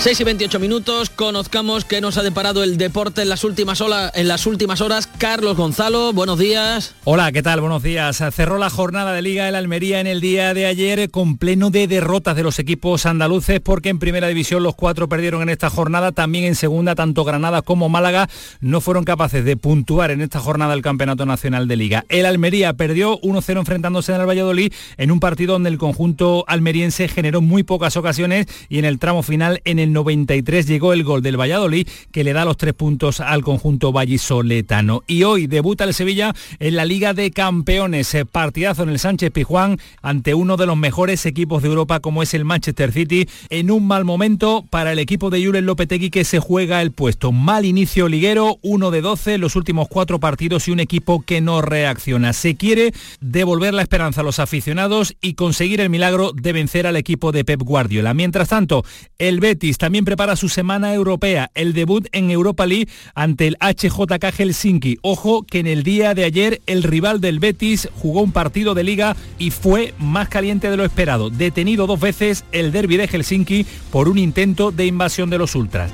[0.03, 4.11] Seis y 28 minutos, conozcamos qué nos ha deparado el deporte en las últimas, horas,
[4.17, 5.07] en las últimas horas.
[5.07, 6.97] Carlos Gonzalo, buenos días.
[7.05, 7.61] Hola, ¿qué tal?
[7.61, 8.21] Buenos días.
[8.33, 11.87] Cerró la jornada de Liga la Almería en el día de ayer con pleno de
[11.87, 16.11] derrotas de los equipos andaluces porque en primera división los cuatro perdieron en esta jornada,
[16.11, 18.29] también en segunda tanto Granada como Málaga
[18.61, 22.07] no fueron capaces de puntuar en esta jornada del Campeonato Nacional de Liga.
[22.09, 27.07] El Almería perdió 1-0 enfrentándose en el Valladolid en un partido donde el conjunto almeriense
[27.07, 31.05] generó muy pocas ocasiones y en el tramo final en el el 93 llegó el
[31.05, 35.03] gol del Valladolid que le da los tres puntos al conjunto vallisoletano.
[35.07, 38.15] Y hoy debuta el Sevilla en la Liga de Campeones.
[38.15, 42.23] Eh, partidazo en el Sánchez Pijuán ante uno de los mejores equipos de Europa como
[42.23, 46.25] es el Manchester City en un mal momento para el equipo de Julen Lopetegui que
[46.25, 47.31] se juega el puesto.
[47.31, 51.61] Mal inicio liguero, uno de 12 los últimos cuatro partidos y un equipo que no
[51.61, 52.33] reacciona.
[52.33, 56.97] Se quiere devolver la esperanza a los aficionados y conseguir el milagro de vencer al
[56.97, 58.15] equipo de Pep Guardiola.
[58.15, 58.87] Mientras tanto,
[59.19, 64.33] el Betis también prepara su semana europea, el debut en Europa League ante el HJK
[64.33, 64.99] Helsinki.
[65.03, 68.85] Ojo que en el día de ayer el rival del Betis jugó un partido de
[68.85, 71.31] liga y fue más caliente de lo esperado.
[71.31, 75.91] Detenido dos veces el derby de Helsinki por un intento de invasión de los ultras.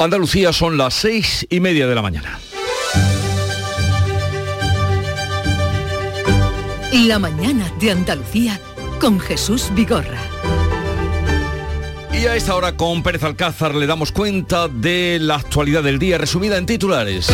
[0.00, 2.40] Andalucía son las seis y media de la mañana.
[6.90, 8.58] La mañana de Andalucía
[8.98, 10.18] con Jesús Vigorra.
[12.14, 16.16] Y a esta hora con Pérez Alcázar le damos cuenta de la actualidad del día
[16.16, 17.28] resumida en titulares.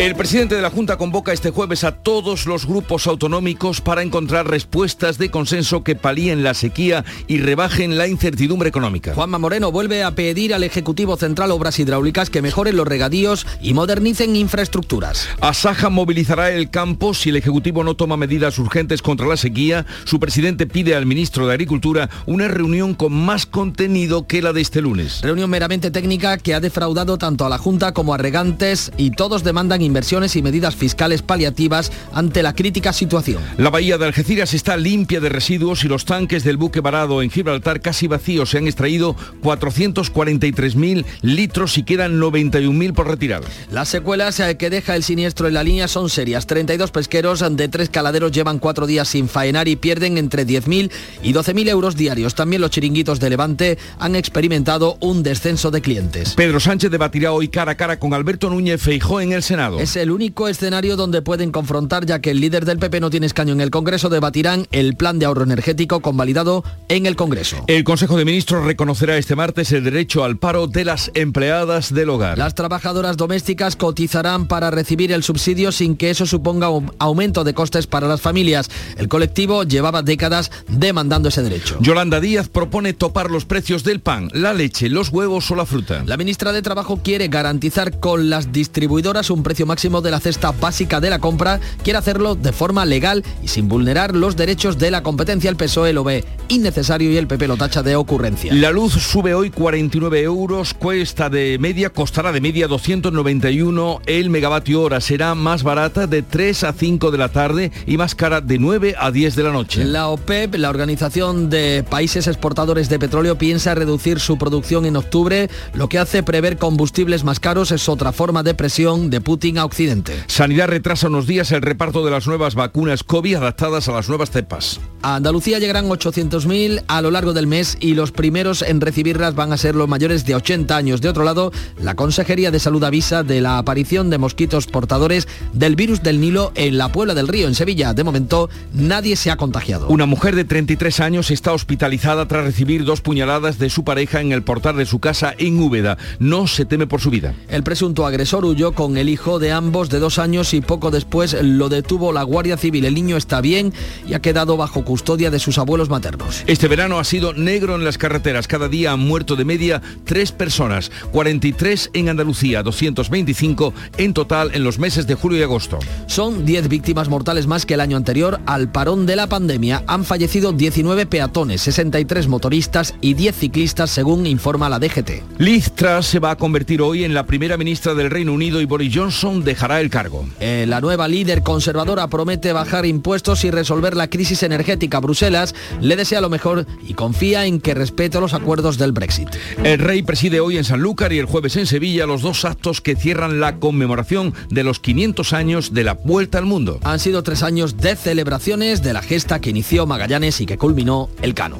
[0.00, 4.48] El presidente de la Junta convoca este jueves a todos los grupos autonómicos para encontrar
[4.48, 9.12] respuestas de consenso que palíen la sequía y rebajen la incertidumbre económica.
[9.12, 13.74] Juanma Moreno vuelve a pedir al Ejecutivo Central Obras Hidráulicas que mejoren los regadíos y
[13.74, 15.28] modernicen infraestructuras.
[15.42, 19.84] Asaja movilizará el campo si el Ejecutivo no toma medidas urgentes contra la sequía.
[20.04, 24.62] Su presidente pide al ministro de Agricultura una reunión con más contenido que la de
[24.62, 25.20] este lunes.
[25.20, 29.44] Reunión meramente técnica que ha defraudado tanto a la Junta como a regantes y todos
[29.44, 33.42] demandan inversiones y medidas fiscales paliativas ante la crítica situación.
[33.56, 37.30] La bahía de Algeciras está limpia de residuos y los tanques del buque varado en
[37.30, 38.50] Gibraltar casi vacíos.
[38.50, 43.42] Se han extraído 443.000 litros y quedan 91.000 por retirar.
[43.72, 46.46] Las secuelas eh, que deja el siniestro en la línea son serias.
[46.46, 50.90] 32 pesqueros de tres caladeros llevan cuatro días sin faenar y pierden entre 10.000
[51.22, 52.34] y 12.000 euros diarios.
[52.34, 56.34] También los chiringuitos de Levante han experimentado un descenso de clientes.
[56.34, 59.79] Pedro Sánchez debatirá hoy cara a cara con Alberto Núñez Feijó en el Senado.
[59.80, 63.24] Es el único escenario donde pueden confrontar, ya que el líder del PP no tiene
[63.24, 67.64] escaño en el Congreso, debatirán el plan de ahorro energético convalidado en el Congreso.
[67.66, 72.10] El Consejo de Ministros reconocerá este martes el derecho al paro de las empleadas del
[72.10, 72.36] hogar.
[72.36, 77.54] Las trabajadoras domésticas cotizarán para recibir el subsidio sin que eso suponga un aumento de
[77.54, 78.68] costes para las familias.
[78.98, 81.78] El colectivo llevaba décadas demandando ese derecho.
[81.80, 86.02] Yolanda Díaz propone topar los precios del pan, la leche, los huevos o la fruta.
[86.04, 90.52] La ministra de Trabajo quiere garantizar con las distribuidoras un precio máximo de la cesta
[90.52, 94.90] básica de la compra, quiere hacerlo de forma legal y sin vulnerar los derechos de
[94.90, 95.50] la competencia.
[95.50, 98.52] El PSOE lo ve innecesario y el PP lo tacha de ocurrencia.
[98.52, 104.82] La luz sube hoy 49 euros, cuesta de media, costará de media 291 el megavatio
[104.82, 105.00] hora.
[105.00, 108.94] Será más barata de 3 a 5 de la tarde y más cara de 9
[108.98, 109.84] a 10 de la noche.
[109.84, 115.48] La OPEP, la Organización de Países Exportadores de Petróleo, piensa reducir su producción en octubre,
[115.74, 119.64] lo que hace prever combustibles más caros es otra forma de presión de Putin a
[119.64, 120.12] Occidente.
[120.26, 124.30] Sanidad retrasa unos días el reparto de las nuevas vacunas COVID adaptadas a las nuevas
[124.30, 124.80] cepas.
[125.02, 129.52] A Andalucía llegarán 800.000 a lo largo del mes y los primeros en recibirlas van
[129.52, 131.00] a ser los mayores de 80 años.
[131.00, 135.76] De otro lado, la Consejería de Salud avisa de la aparición de mosquitos portadores del
[135.76, 137.94] virus del Nilo en la Puebla del Río, en Sevilla.
[137.94, 139.88] De momento, nadie se ha contagiado.
[139.88, 144.32] Una mujer de 33 años está hospitalizada tras recibir dos puñaladas de su pareja en
[144.32, 145.98] el portal de su casa en Úbeda.
[146.18, 147.34] No se teme por su vida.
[147.48, 151.36] El presunto agresor huyó con el hijo de ambos de dos años y poco después
[151.42, 152.84] lo detuvo la Guardia Civil.
[152.84, 153.72] El niño está bien
[154.06, 156.44] y ha quedado bajo custodia de sus abuelos maternos.
[156.46, 158.46] Este verano ha sido negro en las carreteras.
[158.46, 164.64] Cada día han muerto de media tres personas, 43 en Andalucía, 225 en total en
[164.64, 165.78] los meses de julio y agosto.
[166.06, 168.40] Son 10 víctimas mortales más que el año anterior.
[168.46, 174.26] Al parón de la pandemia han fallecido 19 peatones, 63 motoristas y 10 ciclistas, según
[174.26, 175.38] informa la DGT.
[175.38, 178.64] Liz Truss se va a convertir hoy en la primera ministra del Reino Unido y
[178.64, 180.26] Boris Johnson dejará el cargo.
[180.40, 185.00] Eh, la nueva líder conservadora promete bajar impuestos y resolver la crisis energética.
[185.00, 189.28] Bruselas le desea lo mejor y confía en que respete los acuerdos del Brexit.
[189.62, 192.96] El rey preside hoy en Sanlúcar y el jueves en Sevilla los dos actos que
[192.96, 196.80] cierran la conmemoración de los 500 años de la Vuelta al Mundo.
[196.82, 201.08] Han sido tres años de celebraciones de la gesta que inició Magallanes y que culminó
[201.22, 201.58] el Cano.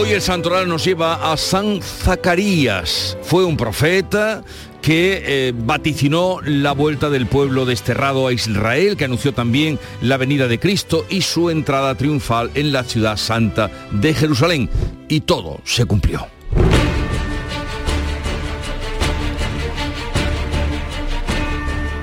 [0.00, 3.18] Hoy el santoral nos lleva a San Zacarías.
[3.20, 4.42] Fue un profeta
[4.80, 10.48] que eh, vaticinó la vuelta del pueblo desterrado a Israel, que anunció también la venida
[10.48, 14.70] de Cristo y su entrada triunfal en la ciudad santa de Jerusalén.
[15.06, 16.26] Y todo se cumplió.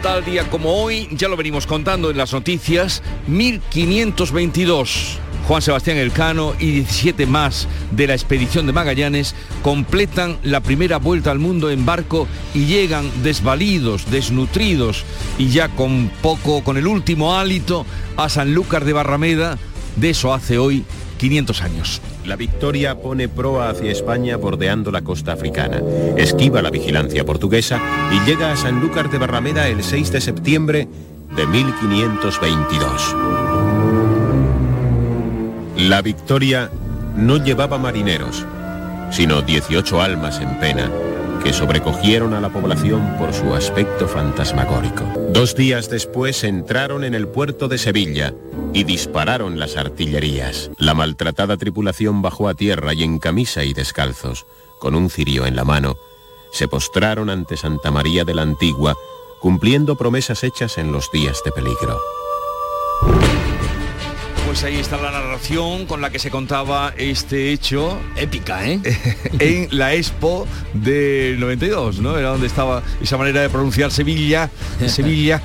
[0.03, 6.55] Tal día como hoy, ya lo venimos contando en las noticias, 1522 Juan Sebastián Elcano
[6.59, 11.85] y 17 más de la expedición de Magallanes completan la primera vuelta al mundo en
[11.85, 15.05] barco y llegan desvalidos, desnutridos
[15.37, 17.85] y ya con poco, con el último hálito
[18.17, 19.57] a Sanlúcar de Barrameda.
[19.95, 20.83] De eso hace hoy
[21.17, 22.01] 500 años.
[22.25, 25.81] La victoria pone proa hacia España bordeando la costa africana.
[26.17, 27.81] Esquiva la vigilancia portuguesa
[28.11, 30.89] y llega a Sanlúcar de Barrameda el 6 de septiembre
[31.37, 33.46] de 1522.
[35.77, 36.71] La victoria
[37.15, 38.43] no llevaba marineros,
[39.11, 40.91] sino 18 almas en pena
[41.43, 45.03] que sobrecogieron a la población por su aspecto fantasmagórico.
[45.29, 48.33] Dos días después entraron en el puerto de Sevilla
[48.73, 50.71] y dispararon las artillerías.
[50.77, 54.47] La maltratada tripulación bajó a tierra y en camisa y descalzos,
[54.79, 55.95] con un cirio en la mano,
[56.51, 58.95] se postraron ante Santa María de la Antigua,
[59.39, 61.99] cumpliendo promesas hechas en los días de peligro.
[64.57, 67.99] Pues ahí está la narración con la que se contaba este hecho.
[68.15, 68.81] Épica, ¿eh?
[69.39, 72.17] en la Expo del 92, ¿no?
[72.17, 74.49] Era donde estaba esa manera de pronunciar Sevilla,
[74.87, 75.43] Sevilla.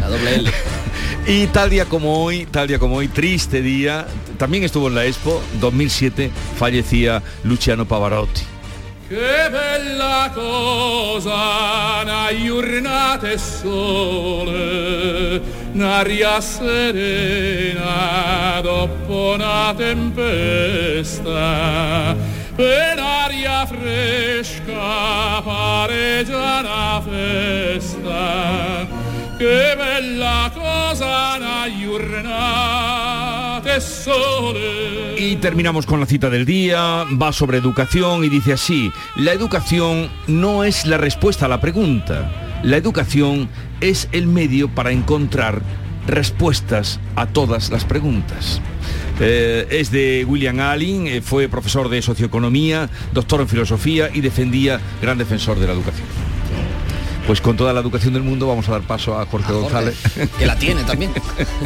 [0.00, 0.50] La doble L.
[1.28, 5.06] Y tal día como hoy, tal día como hoy, triste día, también estuvo en la
[5.06, 8.53] Expo, 2007, fallecía Luciano Pavarotti.
[9.06, 15.42] Che bella cosa una giornata e sole,
[15.74, 17.82] un'aria serena
[18.62, 21.26] dopo una tempesta,
[22.56, 28.86] per aria fresca pareggia una festa.
[29.36, 33.13] Che bella cosa una giornata.
[35.18, 40.10] Y terminamos con la cita del día, va sobre educación y dice así, la educación
[40.26, 43.48] no es la respuesta a la pregunta, la educación
[43.80, 45.62] es el medio para encontrar
[46.06, 48.60] respuestas a todas las preguntas.
[49.20, 54.80] Eh, es de William Allen, eh, fue profesor de socioeconomía, doctor en filosofía y defendía
[55.00, 56.33] gran defensor de la educación.
[57.26, 59.62] Pues con toda la educación del mundo vamos a dar paso a Jorge, A Jorge,
[59.62, 59.96] González.
[60.38, 61.10] que la tiene también.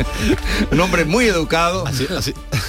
[0.70, 1.84] Un hombre muy educado.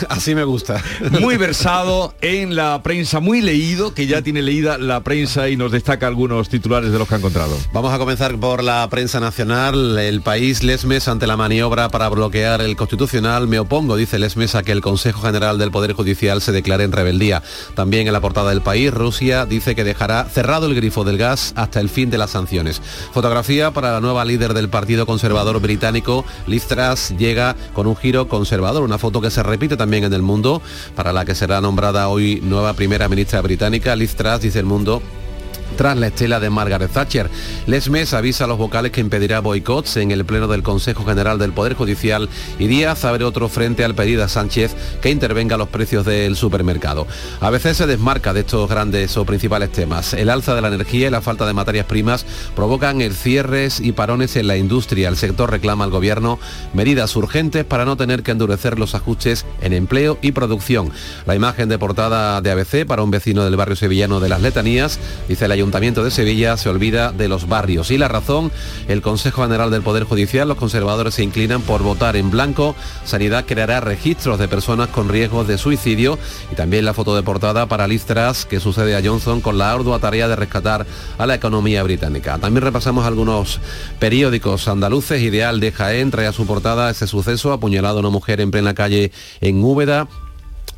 [0.10, 0.82] Así, me gusta.
[1.20, 5.72] Muy versado en la prensa, muy leído, que ya tiene leída la prensa y nos
[5.72, 7.56] destaca algunos titulares de los que ha encontrado.
[7.74, 10.00] Vamos a comenzar por la prensa nacional.
[10.00, 13.48] El país Lesmes ante la maniobra para bloquear el constitucional.
[13.48, 16.92] Me opongo, dice Lesmes, a que el Consejo General del Poder Judicial se declare en
[16.92, 17.44] rebeldía.
[17.76, 21.54] También en la portada del país, Rusia dice que dejará cerrado el grifo del gas
[21.56, 22.79] hasta el fin de las sanciones.
[23.12, 28.28] Fotografía para la nueva líder del Partido Conservador británico, Liz Truss, llega con un giro
[28.28, 30.62] conservador, una foto que se repite también en el mundo,
[30.96, 33.96] para la que será nombrada hoy nueva primera ministra británica.
[33.96, 35.02] Liz Truss, dice el mundo,
[35.78, 37.30] tras la estela de Margaret Thatcher.
[37.66, 41.54] Lesmes avisa a los vocales que impedirá boicots en el Pleno del Consejo General del
[41.54, 46.06] Poder Judicial y Díaz abre otro frente al pedir a Sánchez que intervenga los precios
[46.06, 47.08] del supermercado.
[47.42, 50.14] A veces se desmarca de estos grandes o principales temas.
[50.14, 53.92] El alza de la energía y la falta de materias primas provocan el cierres y
[53.92, 55.10] parones en la industria.
[55.10, 56.40] El sector reclama al gobierno
[56.74, 60.92] medidas urgentes para no tener que endurecer los ajustes en empleo y producción.
[61.26, 65.00] La imagen de portada de ABC para un vecino del barrio sevillano de las Letanías
[65.28, 67.92] dice la Ayuntamiento de Sevilla se olvida de los barrios.
[67.92, 68.50] Y la razón,
[68.88, 72.78] el Consejo General del Poder Judicial, los conservadores se inclinan por votar en blanco.
[73.04, 76.18] Sanidad creará registros de personas con riesgos de suicidio.
[76.50, 79.74] Y también la foto de portada para Liz Truss, que sucede a Johnson con la
[79.74, 80.86] ardua tarea de rescatar
[81.18, 82.38] a la economía británica.
[82.38, 83.60] También repasamos algunos
[84.00, 85.22] periódicos andaluces.
[85.22, 88.74] Ideal de Jaén trae a su portada ese suceso, apuñalado a una mujer en plena
[88.74, 90.08] calle en Úbeda.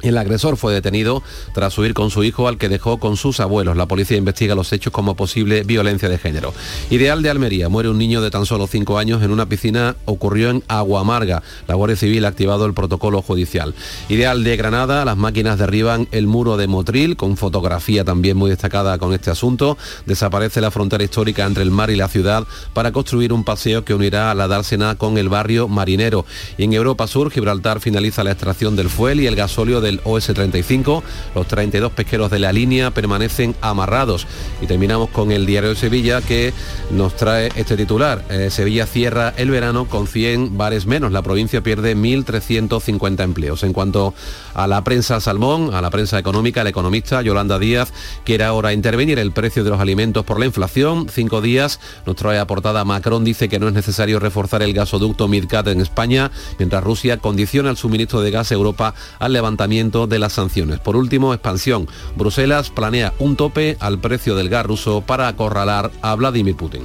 [0.02, 1.22] El agresor fue detenido
[1.54, 3.78] tras huir con su hijo al que dejó con sus abuelos.
[3.78, 6.54] La policía investiga los hechos como posible violencia de género.
[6.90, 7.70] Ideal de Almería.
[7.70, 9.96] Muere un niño de tan solo 5 años en una piscina.
[10.06, 11.44] Ocurrió en Agua Amarga.
[11.68, 13.76] La Guardia Civil ha activado el protocolo judicial.
[14.10, 15.06] Ideal de Granada.
[15.06, 19.78] Las máquinas derriban el muro de Motril con fotografía también muy destacada con este asunto.
[20.08, 23.94] Desaparece la frontera histórica entre el mar y la ciudad para construir un paseo que
[23.94, 26.26] unirá a la dársena con el barrio marinero.
[26.58, 30.02] Y en Europa Sur, Gibraltar finaliza la extracción del fuel y el gasóleo de del
[30.04, 31.04] OS-35.
[31.36, 34.28] Los 32 pesqueros de la línea permanecen amarrados.
[34.62, 36.54] Y terminamos con el diario de Sevilla que
[36.92, 38.24] nos trae este titular.
[38.30, 41.12] Eh, Sevilla cierra el verano con 100 bares menos.
[41.12, 43.64] La provincia pierde 1.350 empleos.
[43.64, 44.14] En cuanto
[44.54, 49.20] a la prensa salmón, a la prensa económica, el economista Yolanda Díaz quiere ahora intervenir
[49.20, 51.08] el precio de los alimentos por la inflación.
[51.10, 55.28] Cinco días nos trae a portada Macron dice que no es necesario reforzar el gasoducto
[55.28, 60.20] Midcat en España, mientras Rusia condiciona el suministro de gas a Europa al levantamiento de
[60.20, 60.80] las sanciones.
[60.80, 61.88] Por último, expansión.
[62.16, 66.84] Bruselas planea un tope al precio del gas ruso para acorralar a Vladimir Putin.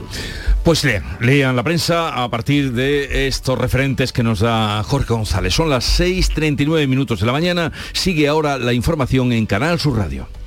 [0.64, 5.54] Pues lean, lean la prensa a partir de estos referentes que nos da Jorge González.
[5.54, 7.70] Son las 6.39 minutos de la mañana.
[7.92, 10.26] Sigue ahora la información en Canal Sur Radio.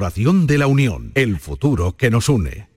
[0.00, 2.70] de la Unión, el futuro que nos une.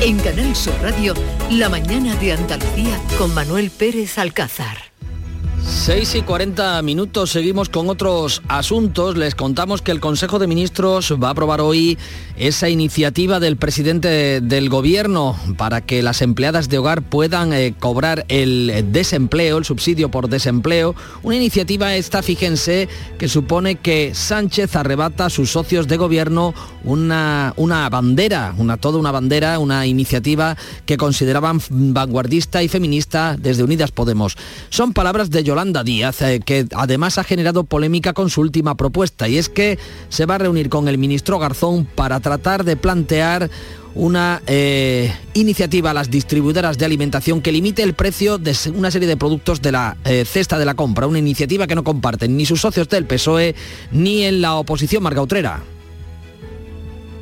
[0.00, 1.14] En Canal Sur Radio,
[1.52, 4.89] La mañana de Andalucía con Manuel Pérez Alcázar.
[5.64, 9.16] 6 y 40 minutos, seguimos con otros asuntos.
[9.16, 11.98] Les contamos que el Consejo de Ministros va a aprobar hoy
[12.36, 18.24] esa iniciativa del presidente del gobierno para que las empleadas de hogar puedan eh, cobrar
[18.28, 20.94] el desempleo, el subsidio por desempleo.
[21.22, 22.88] Una iniciativa esta, fíjense,
[23.18, 26.54] que supone que Sánchez arrebata a sus socios de gobierno
[26.84, 30.56] una, una bandera, una, toda una bandera, una iniciativa
[30.86, 34.36] que consideraban vanguardista y feminista desde Unidas Podemos.
[34.70, 39.26] Son palabras de Yolanda Díaz, eh, que además ha generado polémica con su última propuesta,
[39.26, 43.50] y es que se va a reunir con el ministro Garzón para tratar de plantear
[43.96, 49.08] una eh, iniciativa a las distribuidoras de alimentación que limite el precio de una serie
[49.08, 52.46] de productos de la eh, cesta de la compra, una iniciativa que no comparten ni
[52.46, 53.56] sus socios del PSOE
[53.90, 55.64] ni en la oposición Marga Utrera.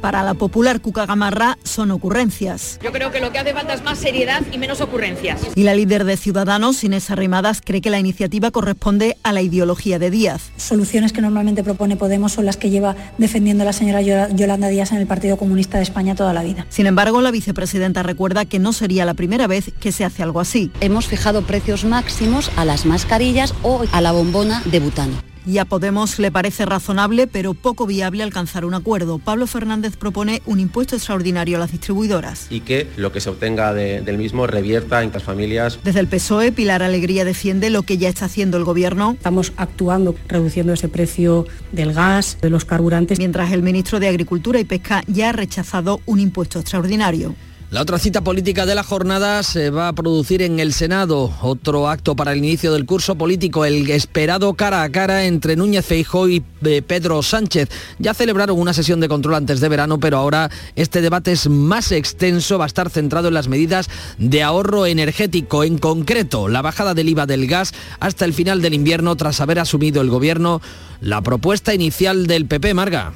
[0.00, 2.78] Para la popular Cuca Gamarra son ocurrencias.
[2.82, 5.40] Yo creo que lo que hace falta es más seriedad y menos ocurrencias.
[5.54, 9.98] Y la líder de Ciudadanos, Inés Arrimadas, cree que la iniciativa corresponde a la ideología
[9.98, 10.50] de Díaz.
[10.56, 14.98] Soluciones que normalmente propone Podemos son las que lleva defendiendo la señora Yolanda Díaz en
[14.98, 16.66] el Partido Comunista de España toda la vida.
[16.68, 20.40] Sin embargo, la vicepresidenta recuerda que no sería la primera vez que se hace algo
[20.40, 20.70] así.
[20.80, 25.37] Hemos fijado precios máximos a las mascarillas o a la bombona de butano.
[25.48, 29.18] Y a Podemos le parece razonable, pero poco viable alcanzar un acuerdo.
[29.18, 32.48] Pablo Fernández propone un impuesto extraordinario a las distribuidoras.
[32.50, 35.78] Y que lo que se obtenga de, del mismo revierta en las familias.
[35.82, 39.12] Desde el PSOE, Pilar Alegría defiende lo que ya está haciendo el Gobierno.
[39.12, 43.18] Estamos actuando, reduciendo ese precio del gas, de los carburantes.
[43.18, 47.34] Mientras el ministro de Agricultura y Pesca ya ha rechazado un impuesto extraordinario.
[47.70, 51.90] La otra cita política de la jornada se va a producir en el Senado, otro
[51.90, 56.30] acto para el inicio del curso político, el esperado cara a cara entre Núñez Feijóo
[56.30, 57.68] y eh, Pedro Sánchez.
[57.98, 61.92] Ya celebraron una sesión de control antes de verano, pero ahora este debate es más
[61.92, 66.94] extenso, va a estar centrado en las medidas de ahorro energético, en concreto la bajada
[66.94, 70.62] del IVA del gas hasta el final del invierno tras haber asumido el gobierno
[71.02, 73.12] la propuesta inicial del PP Marga.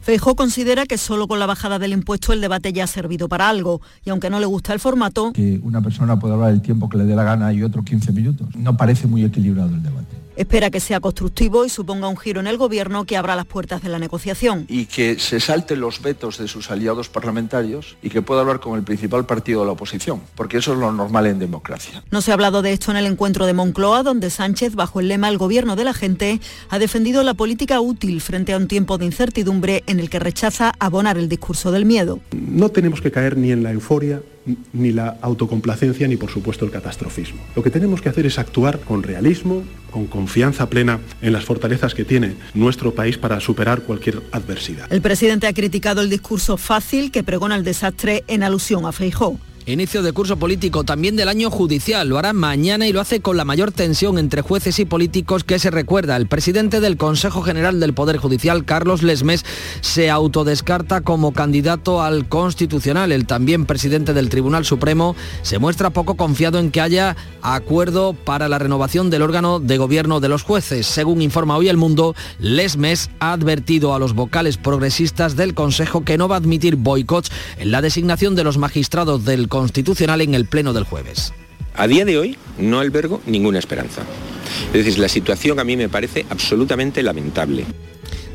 [0.00, 3.48] Feijó considera que solo con la bajada del impuesto el debate ya ha servido para
[3.48, 5.32] algo y aunque no le gusta el formato...
[5.32, 8.12] Que una persona puede hablar el tiempo que le dé la gana y otros 15
[8.12, 8.48] minutos.
[8.56, 10.16] No parece muy equilibrado el debate.
[10.36, 13.82] Espera que sea constructivo y suponga un giro en el gobierno que abra las puertas
[13.82, 14.64] de la negociación.
[14.68, 18.78] Y que se salten los vetos de sus aliados parlamentarios y que pueda hablar con
[18.78, 22.02] el principal partido de la oposición, porque eso es lo normal en democracia.
[22.10, 25.08] No se ha hablado de esto en el encuentro de Moncloa, donde Sánchez, bajo el
[25.08, 28.98] lema El gobierno de la gente, ha defendido la política útil frente a un tiempo
[28.98, 32.20] de incertidumbre en el que rechaza abonar el discurso del miedo.
[32.32, 34.22] No tenemos que caer ni en la euforia
[34.72, 37.40] ni la autocomplacencia ni por supuesto el catastrofismo.
[37.54, 41.94] Lo que tenemos que hacer es actuar con realismo, con confianza plena en las fortalezas
[41.94, 44.90] que tiene nuestro país para superar cualquier adversidad.
[44.92, 49.38] El presidente ha criticado el discurso fácil que pregona el desastre en alusión a Feijó.
[49.66, 52.08] Inicio de curso político también del año judicial.
[52.08, 55.58] Lo hará mañana y lo hace con la mayor tensión entre jueces y políticos que
[55.58, 56.16] se recuerda.
[56.16, 59.44] El presidente del Consejo General del Poder Judicial, Carlos Lesmes,
[59.82, 63.12] se autodescarta como candidato al Constitucional.
[63.12, 68.48] El también presidente del Tribunal Supremo se muestra poco confiado en que haya acuerdo para
[68.48, 70.86] la renovación del órgano de gobierno de los jueces.
[70.86, 76.16] Según informa hoy El Mundo, Lesmes ha advertido a los vocales progresistas del Consejo que
[76.16, 80.46] no va a admitir boicots en la designación de los magistrados del Constitucional en el
[80.46, 81.34] Pleno del jueves.
[81.74, 84.02] A día de hoy no albergo ninguna esperanza.
[84.72, 87.66] Es decir, la situación a mí me parece absolutamente lamentable.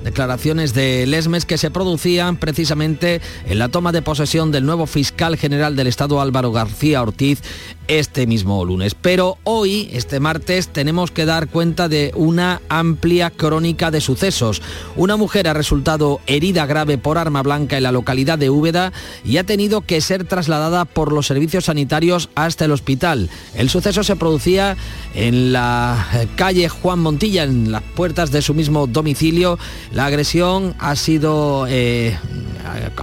[0.03, 5.35] Declaraciones de Lesmes que se producían precisamente en la toma de posesión del nuevo fiscal
[5.35, 7.41] general del Estado Álvaro García Ortiz
[7.87, 8.95] este mismo lunes.
[8.95, 14.61] Pero hoy, este martes, tenemos que dar cuenta de una amplia crónica de sucesos.
[14.95, 19.37] Una mujer ha resultado herida grave por arma blanca en la localidad de Úbeda y
[19.37, 23.29] ha tenido que ser trasladada por los servicios sanitarios hasta el hospital.
[23.53, 24.77] El suceso se producía
[25.13, 29.59] en la calle Juan Montilla, en las puertas de su mismo domicilio.
[29.91, 32.17] La agresión ha sido eh,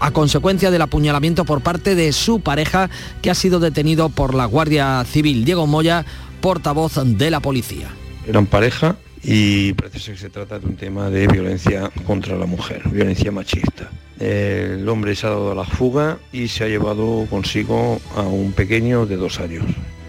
[0.01, 4.47] a consecuencia del apuñalamiento por parte de su pareja que ha sido detenido por la
[4.47, 4.72] Guardia
[5.05, 5.45] Civil.
[5.45, 6.05] Diego Moya,
[6.41, 7.89] portavoz de la policía.
[8.27, 12.83] Eran pareja y parece que se trata de un tema de violencia contra la mujer,
[12.89, 13.91] violencia machista.
[14.19, 18.53] El hombre se ha dado a la fuga y se ha llevado consigo a un
[18.53, 19.65] pequeño de dos años.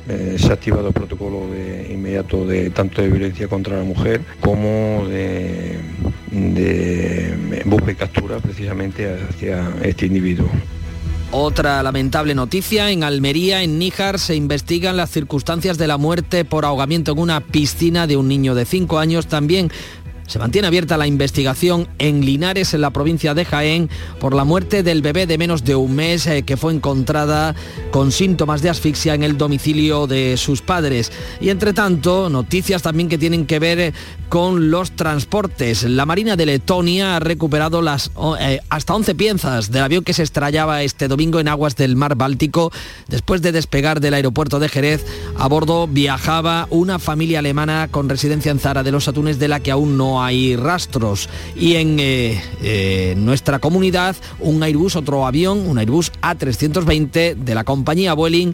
[0.07, 4.22] Eh, se ha activado el protocolo de inmediato de tanto de violencia contra la mujer
[4.41, 5.78] como de,
[6.32, 10.49] de búsqueda y captura precisamente hacia este individuo.
[11.36, 16.63] Otra lamentable noticia, en Almería, en Níjar, se investigan las circunstancias de la muerte por
[16.63, 19.25] ahogamiento en una piscina de un niño de 5 años.
[19.25, 19.71] También
[20.28, 24.84] se mantiene abierta la investigación en Linares, en la provincia de Jaén, por la muerte
[24.84, 27.55] del bebé de menos de un mes eh, que fue encontrada
[27.91, 31.11] con síntomas de asfixia en el domicilio de sus padres.
[31.41, 33.93] Y entre tanto, noticias también que tienen que ver eh,
[34.30, 35.84] con los transportes.
[35.84, 40.24] La Marina de Letonia ha recuperado las eh, hasta 11 piezas del avión que se
[40.24, 42.71] estrellaba este domingo en aguas del mar Báltico.
[43.07, 45.05] Después de despegar del aeropuerto de Jerez,
[45.38, 49.59] a bordo viajaba una familia alemana con residencia en Zara de los Atunes de la
[49.59, 51.30] que aún no hay rastros.
[51.55, 57.64] Y en eh, eh, nuestra comunidad, un Airbus, otro avión, un Airbus A320 de la
[57.64, 58.53] compañía Vueling,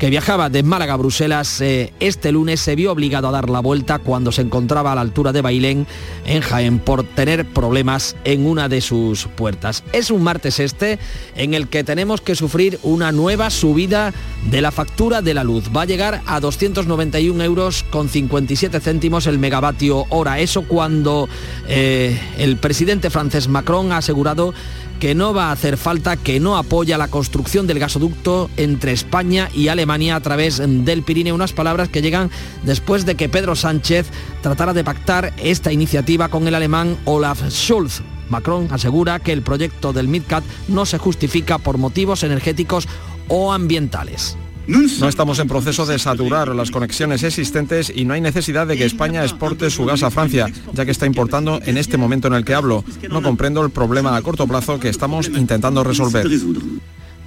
[0.00, 3.60] que viajaba de Málaga a Bruselas eh, este lunes se vio obligado a dar la
[3.60, 5.86] vuelta cuando se encontraba a la altura de Bailén
[6.24, 9.84] en Jaén por tener problemas en una de sus puertas.
[9.92, 10.98] Es un martes este
[11.36, 14.14] en el que tenemos que sufrir una nueva subida
[14.50, 15.64] de la factura de la luz.
[15.76, 20.38] Va a llegar a 291 euros con 57 céntimos el megavatio hora.
[20.40, 21.28] Eso cuando
[21.68, 24.54] eh, el presidente francés Macron ha asegurado
[25.00, 29.48] que no va a hacer falta, que no apoya la construcción del gasoducto entre España
[29.54, 31.34] y Alemania a través del Pirineo.
[31.34, 32.30] Unas palabras que llegan
[32.62, 34.06] después de que Pedro Sánchez
[34.42, 38.02] tratara de pactar esta iniciativa con el alemán Olaf Scholz.
[38.28, 42.86] Macron asegura que el proyecto del MidCat no se justifica por motivos energéticos
[43.28, 44.36] o ambientales.
[44.70, 48.84] No estamos en proceso de saturar las conexiones existentes y no hay necesidad de que
[48.84, 52.44] España exporte su gas a Francia, ya que está importando en este momento en el
[52.44, 52.84] que hablo.
[53.10, 56.26] No comprendo el problema a corto plazo que estamos intentando resolver.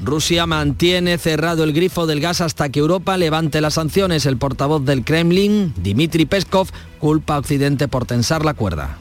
[0.01, 4.25] Rusia mantiene cerrado el grifo del gas hasta que Europa levante las sanciones.
[4.25, 6.69] El portavoz del Kremlin, Dmitry Peskov,
[6.99, 8.97] culpa a Occidente por tensar la cuerda.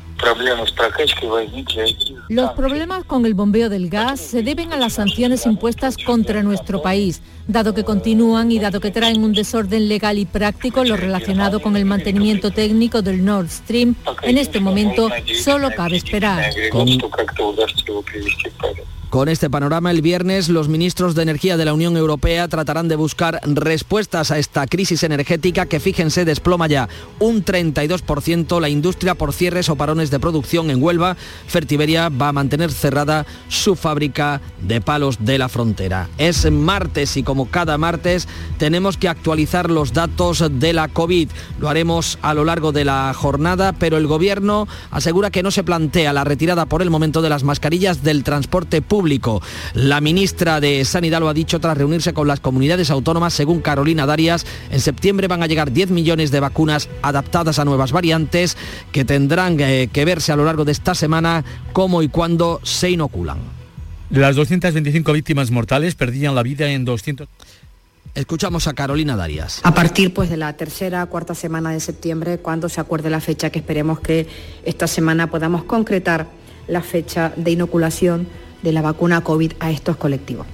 [2.28, 6.80] Los problemas con el bombeo del gas se deben a las sanciones impuestas contra nuestro
[6.80, 11.60] país, dado que continúan y dado que traen un desorden legal y práctico lo relacionado
[11.60, 13.96] con el mantenimiento técnico del Nord Stream.
[14.22, 15.10] En este momento
[15.42, 16.44] solo cabe esperar.
[16.70, 16.88] Con...
[19.12, 22.96] Con este panorama, el viernes los ministros de Energía de la Unión Europea tratarán de
[22.96, 26.88] buscar respuestas a esta crisis energética que, fíjense, desploma ya
[27.18, 31.18] un 32% la industria por cierres o parones de producción en Huelva.
[31.46, 36.08] Fertiberia va a mantener cerrada su fábrica de palos de la frontera.
[36.16, 41.28] Es martes y como cada martes tenemos que actualizar los datos de la COVID.
[41.60, 45.64] Lo haremos a lo largo de la jornada, pero el gobierno asegura que no se
[45.64, 49.01] plantea la retirada por el momento de las mascarillas del transporte público
[49.74, 53.34] la ministra de Sanidad lo ha dicho tras reunirse con las comunidades autónomas.
[53.34, 57.92] Según Carolina Darias, en septiembre van a llegar 10 millones de vacunas adaptadas a nuevas
[57.92, 58.56] variantes
[58.92, 62.90] que tendrán eh, que verse a lo largo de esta semana cómo y cuándo se
[62.90, 63.38] inoculan.
[64.10, 67.28] Las 225 víctimas mortales perdían la vida en 200...
[68.14, 69.60] Escuchamos a Carolina Darias.
[69.62, 73.48] A partir pues, de la tercera, cuarta semana de septiembre, cuando se acuerde la fecha,
[73.48, 74.26] que esperemos que
[74.64, 76.26] esta semana podamos concretar
[76.68, 78.28] la fecha de inoculación
[78.62, 80.46] de la vacuna COVID a estos colectivos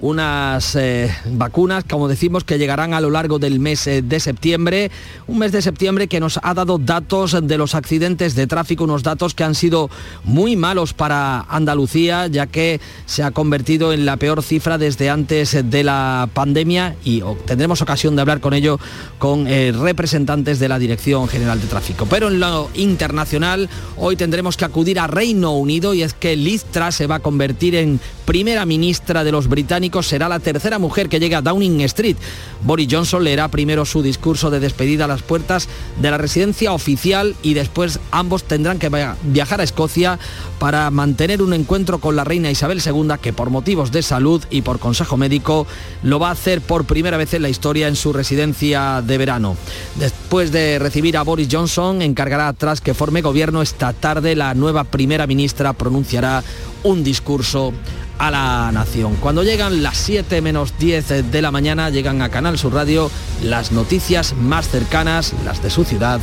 [0.00, 4.90] unas eh, vacunas, como decimos, que llegarán a lo largo del mes eh, de septiembre,
[5.26, 9.02] un mes de septiembre que nos ha dado datos de los accidentes de tráfico, unos
[9.02, 9.90] datos que han sido
[10.24, 15.56] muy malos para Andalucía, ya que se ha convertido en la peor cifra desde antes
[15.70, 18.78] de la pandemia y tendremos ocasión de hablar con ello
[19.18, 22.06] con eh, representantes de la Dirección General de Tráfico.
[22.08, 26.64] Pero en lo internacional, hoy tendremos que acudir a Reino Unido y es que Liz
[26.64, 31.08] Truss se va a convertir en primera ministra de los británicos, será la tercera mujer
[31.08, 32.16] que llegue a Downing Street.
[32.62, 35.68] Boris Johnson leerá primero su discurso de despedida a las puertas
[36.00, 38.90] de la residencia oficial y después ambos tendrán que
[39.24, 40.18] viajar a Escocia
[40.58, 44.62] para mantener un encuentro con la reina Isabel II, que por motivos de salud y
[44.62, 45.66] por consejo médico
[46.02, 49.56] lo va a hacer por primera vez en la historia en su residencia de verano.
[49.96, 54.36] Después de recibir a Boris Johnson, encargará atrás que forme gobierno esta tarde.
[54.36, 56.44] La nueva primera ministra pronunciará
[56.82, 57.72] un discurso
[58.20, 59.16] a la nación.
[59.16, 63.10] Cuando llegan las 7 menos 10 de la mañana, llegan a Canal Sur Radio
[63.42, 66.20] las noticias más cercanas, las de su ciudad,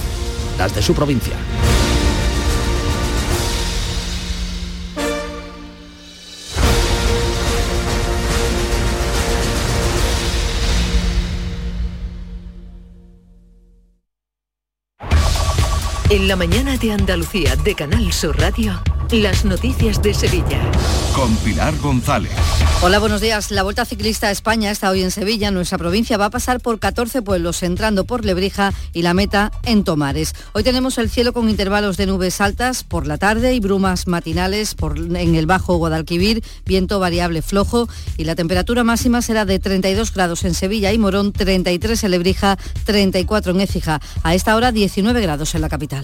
[0.60, 1.34] las de su provincia.
[16.28, 18.78] En la mañana de Andalucía de Canal Sur Radio.
[19.11, 20.59] Las noticias de Sevilla.
[21.15, 22.34] Con Pilar González.
[22.82, 23.49] Hola, buenos días.
[23.49, 25.49] La Vuelta Ciclista a España está hoy en Sevilla.
[25.51, 29.86] Nuestra provincia va a pasar por 14 pueblos, entrando por Lebrija y la meta en
[29.86, 30.36] Tomares.
[30.51, 34.75] Hoy tenemos el cielo con intervalos de nubes altas por la tarde y brumas matinales
[34.75, 40.13] por, en el Bajo Guadalquivir, viento variable flojo y la temperatura máxima será de 32
[40.13, 44.01] grados en Sevilla y Morón, 33 en Lebrija, 34 en Écija.
[44.23, 46.03] A esta hora 19 grados en la capital.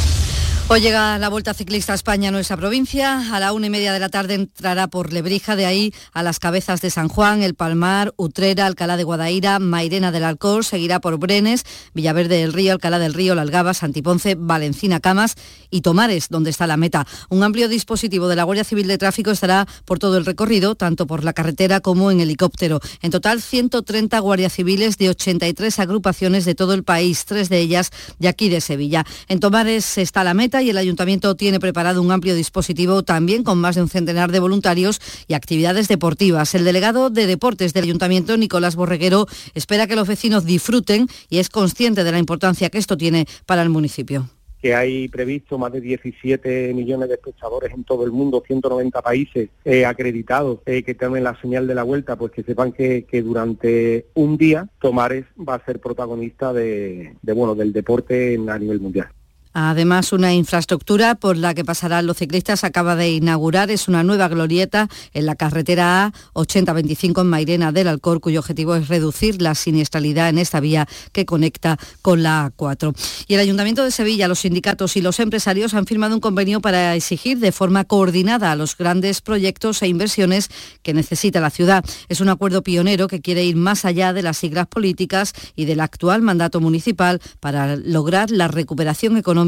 [0.73, 3.35] Hoy llega la Vuelta Ciclista a España, nuestra provincia.
[3.35, 6.39] A la una y media de la tarde entrará por Lebrija, de ahí a las
[6.39, 11.17] cabezas de San Juan, El Palmar, Utrera, Alcalá de Guadaira, Mairena del Alcor, seguirá por
[11.17, 15.35] Brenes, Villaverde del Río, Alcalá del Río, La Algaba, Santiponce, Valencina, Camas
[15.69, 17.05] y Tomares, donde está la meta.
[17.27, 21.05] Un amplio dispositivo de la Guardia Civil de Tráfico estará por todo el recorrido, tanto
[21.05, 22.79] por la carretera como en helicóptero.
[23.01, 27.91] En total, 130 guardias civiles de 83 agrupaciones de todo el país, tres de ellas
[28.19, 29.05] de aquí de Sevilla.
[29.27, 33.59] En Tomares está la meta y el ayuntamiento tiene preparado un amplio dispositivo también con
[33.59, 36.55] más de un centenar de voluntarios y actividades deportivas.
[36.55, 41.49] El delegado de deportes del ayuntamiento, Nicolás Borreguero, espera que los vecinos disfruten y es
[41.49, 44.29] consciente de la importancia que esto tiene para el municipio
[44.61, 49.49] que hay previsto más de 17 millones de espectadores en todo el mundo, 190 países
[49.65, 54.05] eh, acreditados eh, que tienen la señal de la vuelta, pues que sepan que, durante
[54.13, 59.09] un día Tomares va a ser protagonista de, de bueno del deporte a nivel mundial.
[59.53, 63.69] Además, una infraestructura por la que pasarán los ciclistas acaba de inaugurar.
[63.69, 68.75] Es una nueva glorieta en la carretera A 8025 en Mairena del Alcor, cuyo objetivo
[68.75, 72.95] es reducir la siniestralidad en esta vía que conecta con la A4.
[73.27, 76.95] Y el Ayuntamiento de Sevilla, los sindicatos y los empresarios han firmado un convenio para
[76.95, 80.49] exigir de forma coordinada los grandes proyectos e inversiones
[80.81, 81.83] que necesita la ciudad.
[82.07, 85.81] Es un acuerdo pionero que quiere ir más allá de las siglas políticas y del
[85.81, 89.40] actual mandato municipal para lograr la recuperación económica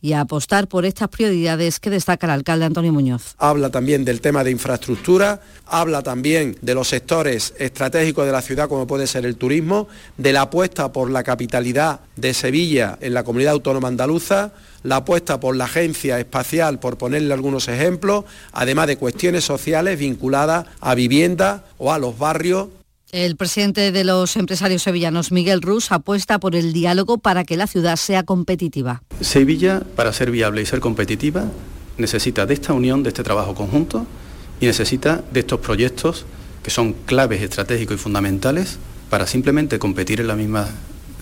[0.00, 3.34] y a apostar por estas prioridades que destaca el alcalde Antonio Muñoz.
[3.38, 8.68] Habla también del tema de infraestructura, habla también de los sectores estratégicos de la ciudad
[8.68, 13.24] como puede ser el turismo, de la apuesta por la capitalidad de Sevilla en la
[13.24, 18.96] comunidad autónoma andaluza, la apuesta por la agencia espacial, por ponerle algunos ejemplos, además de
[18.96, 22.68] cuestiones sociales vinculadas a vivienda o a los barrios
[23.12, 27.66] el presidente de los empresarios sevillanos, Miguel Rus, apuesta por el diálogo para que la
[27.66, 29.02] ciudad sea competitiva.
[29.20, 31.44] Sevilla, para ser viable y ser competitiva,
[31.98, 34.06] necesita de esta unión, de este trabajo conjunto
[34.60, 36.24] y necesita de estos proyectos
[36.62, 40.68] que son claves estratégicos y fundamentales para simplemente competir en la misma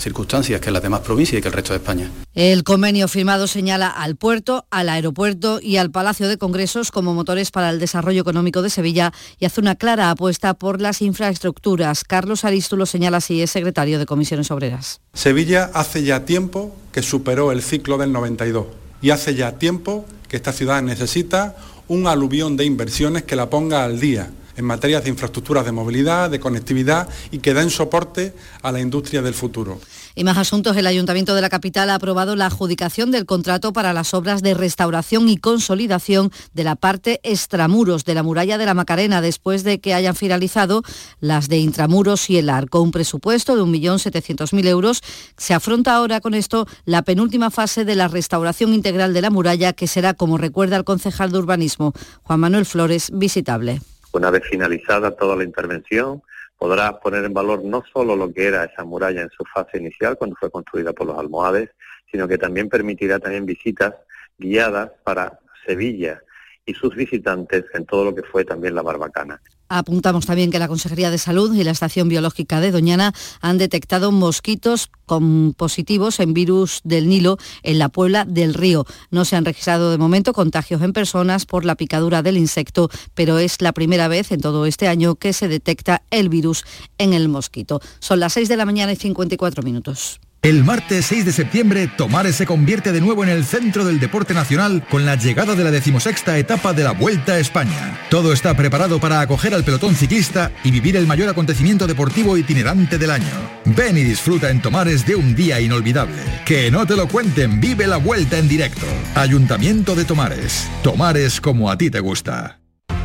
[0.01, 2.11] circunstancias que las demás provincias y que el resto de España.
[2.35, 7.51] El convenio firmado señala al puerto, al aeropuerto y al Palacio de Congresos como motores
[7.51, 12.05] para el desarrollo económico de Sevilla y hace una clara apuesta por las infraestructuras.
[12.05, 15.01] Carlos Arístulo señala así, es secretario de Comisiones Obreras.
[15.13, 18.67] Sevilla hace ya tiempo que superó el ciclo del 92
[19.03, 21.57] y hace ya tiempo que esta ciudad necesita
[21.89, 26.29] un aluvión de inversiones que la ponga al día en materias de infraestructuras de movilidad,
[26.29, 29.81] de conectividad y que den soporte a la industria del futuro.
[30.17, 33.93] Y más asuntos, el Ayuntamiento de la capital ha aprobado la adjudicación del contrato para
[33.93, 38.75] las obras de restauración y consolidación de la parte extramuros de la muralla de la
[38.75, 40.83] Macarena, después de que hayan finalizado
[41.21, 42.81] las de intramuros y el arco.
[42.81, 45.03] Un presupuesto de 1.700.000 euros.
[45.37, 49.73] Se afronta ahora con esto la penúltima fase de la restauración integral de la muralla,
[49.73, 51.93] que será, como recuerda el concejal de urbanismo,
[52.25, 53.81] Juan Manuel Flores, visitable.
[54.13, 56.23] Una vez finalizada toda la intervención,
[56.57, 60.17] podrá poner en valor no solo lo que era esa muralla en su fase inicial,
[60.17, 61.71] cuando fue construida por los almohades,
[62.11, 63.95] sino que también permitirá también visitas
[64.39, 66.23] guiadas para Sevilla
[66.65, 69.41] y sus visitantes en todo lo que fue también la Barbacana.
[69.69, 74.13] Apuntamos también que la Consejería de Salud y la Estación Biológica de Doñana han detectado
[74.13, 78.87] mosquitos con positivos en virus del Nilo en la Puebla del Río.
[79.11, 83.39] No se han registrado de momento contagios en personas por la picadura del insecto, pero
[83.39, 86.65] es la primera vez en todo este año que se detecta el virus
[86.99, 87.81] en el mosquito.
[87.99, 90.21] Son las 6 de la mañana y 54 minutos.
[90.41, 94.35] El martes 6 de septiembre, Tomares se convierte de nuevo en el centro del deporte
[94.35, 97.99] nacional con la llegada de la decimosexta etapa de la Vuelta a España.
[98.09, 102.99] Todo está preparado para acoger al pelotón ciclista y vivir el mayor acontecimiento deportivo itinerante
[102.99, 103.27] del año.
[103.65, 106.23] Ven y disfruta en Tomares de un día inolvidable.
[106.47, 108.87] Que no te lo cuenten, vive la Vuelta en directo.
[109.17, 110.69] Ayuntamiento de Tomares.
[110.85, 112.61] Tomares como a ti te gusta.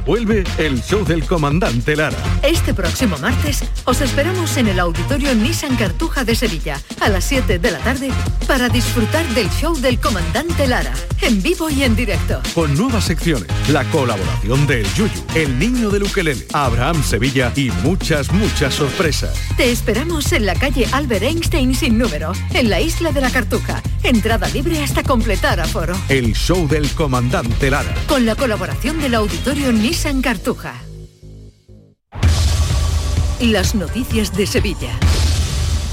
[0.06, 2.18] Vuelve el show del comandante Lara.
[2.42, 7.58] Este próximo martes os esperamos en el auditorio Nissan Cartuja de Sevilla a las 7
[7.58, 8.10] de la tarde
[8.46, 12.42] para disfrutar del show del comandante Lara, en vivo y en directo.
[12.54, 18.30] Con nuevas secciones, la colaboración del Yuyu, el niño de Ukelele, Abraham Sevilla y muchas,
[18.34, 19.34] muchas sorpresas.
[19.56, 23.82] Te esperamos en la calle Albert Einstein sin número, en la isla de la Cartuja.
[24.04, 25.96] Entrada libre hasta completar aforo.
[26.10, 27.96] El show del comandante Lara.
[28.06, 29.93] Con la colaboración del auditorio Nissan
[30.24, 30.74] Cartuja.
[33.40, 34.90] Las noticias de Sevilla.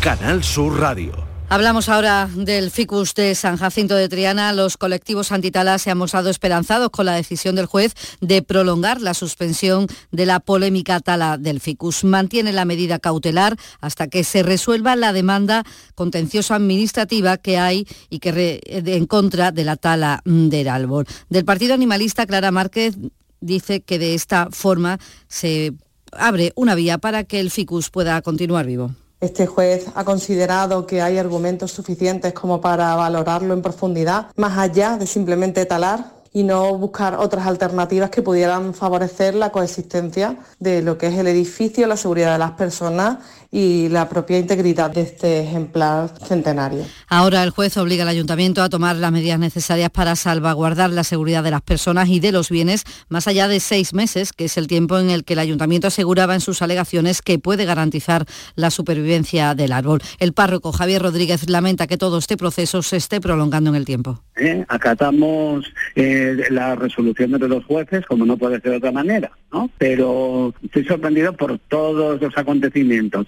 [0.01, 1.13] Canal Sur Radio.
[1.51, 4.55] Hablamos ahora del ficus de San Jacinto de Triana.
[4.55, 9.13] Los colectivos antitalas se han mostrado esperanzados con la decisión del juez de prolongar la
[9.13, 12.03] suspensión de la polémica tala del ficus.
[12.03, 18.21] Mantiene la medida cautelar hasta que se resuelva la demanda contenciosa administrativa que hay y
[18.21, 21.07] que en contra de la tala del árbol.
[21.29, 22.97] Del Partido Animalista, Clara Márquez
[23.41, 25.73] dice que de esta forma se
[26.13, 28.91] abre una vía para que el ficus pueda continuar vivo.
[29.21, 34.97] Este juez ha considerado que hay argumentos suficientes como para valorarlo en profundidad, más allá
[34.97, 40.97] de simplemente talar y no buscar otras alternativas que pudieran favorecer la coexistencia de lo
[40.97, 43.19] que es el edificio, la seguridad de las personas
[43.51, 46.85] y la propia integridad de este ejemplar centenario.
[47.09, 51.43] Ahora el juez obliga al ayuntamiento a tomar las medidas necesarias para salvaguardar la seguridad
[51.43, 54.69] de las personas y de los bienes más allá de seis meses, que es el
[54.69, 58.25] tiempo en el que el ayuntamiento aseguraba en sus alegaciones que puede garantizar
[58.55, 60.01] la supervivencia del árbol.
[60.21, 64.23] El párroco Javier Rodríguez lamenta que todo este proceso se esté prolongando en el tiempo.
[64.37, 64.65] ¿Eh?
[64.69, 65.65] Acatamos
[65.97, 66.20] eh,
[66.51, 69.71] las resoluciones de los jueces, como no puede ser de otra manera, ¿no?
[69.79, 73.27] pero estoy sorprendido por todos los acontecimientos.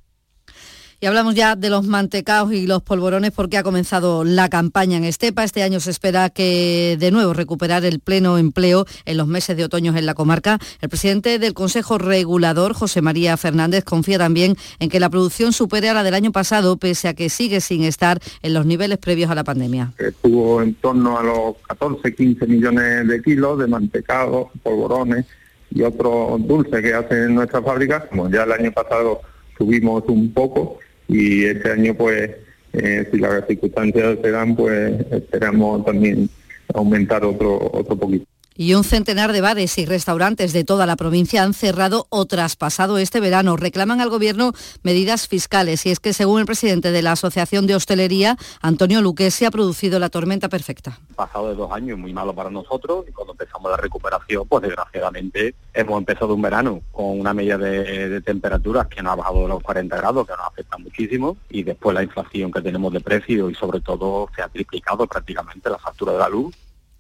[1.02, 5.02] Y hablamos ya de los mantecaos y los polvorones porque ha comenzado la campaña en
[5.02, 5.42] Estepa.
[5.42, 9.64] Este año se espera que de nuevo recuperar el pleno empleo en los meses de
[9.64, 10.60] otoño en la comarca.
[10.80, 15.88] El presidente del Consejo Regulador, José María Fernández, confía también en que la producción supere
[15.88, 19.28] a la del año pasado, pese a que sigue sin estar en los niveles previos
[19.28, 19.92] a la pandemia.
[19.98, 25.26] Estuvo en torno a los 14, 15 millones de kilos de mantecaos, polvorones
[25.68, 28.04] y otros dulces que hacen en nuestras fábricas.
[28.04, 29.22] Como ya el año pasado
[29.58, 30.78] subimos un poco,
[31.08, 32.30] y este año pues
[32.72, 36.28] eh, si las circunstancias se dan pues esperamos también
[36.74, 38.26] aumentar otro otro poquito.
[38.56, 42.98] Y un centenar de bares y restaurantes de toda la provincia han cerrado o traspasado
[42.98, 43.56] este verano.
[43.56, 47.74] Reclaman al Gobierno medidas fiscales y es que según el presidente de la Asociación de
[47.74, 50.98] Hostelería, Antonio Luque, se ha producido la tormenta perfecta.
[51.14, 55.54] Pasado de dos años muy malo para nosotros y cuando empezamos la recuperación, pues desgraciadamente
[55.74, 59.62] hemos empezado un verano con una media de, temperaturas que no ha bajado de los
[59.62, 63.54] 40 grados, que nos afecta muchísimo y después la inflación que tenemos de precio y
[63.54, 66.54] sobre todo se ha triplicado prácticamente la factura de la luz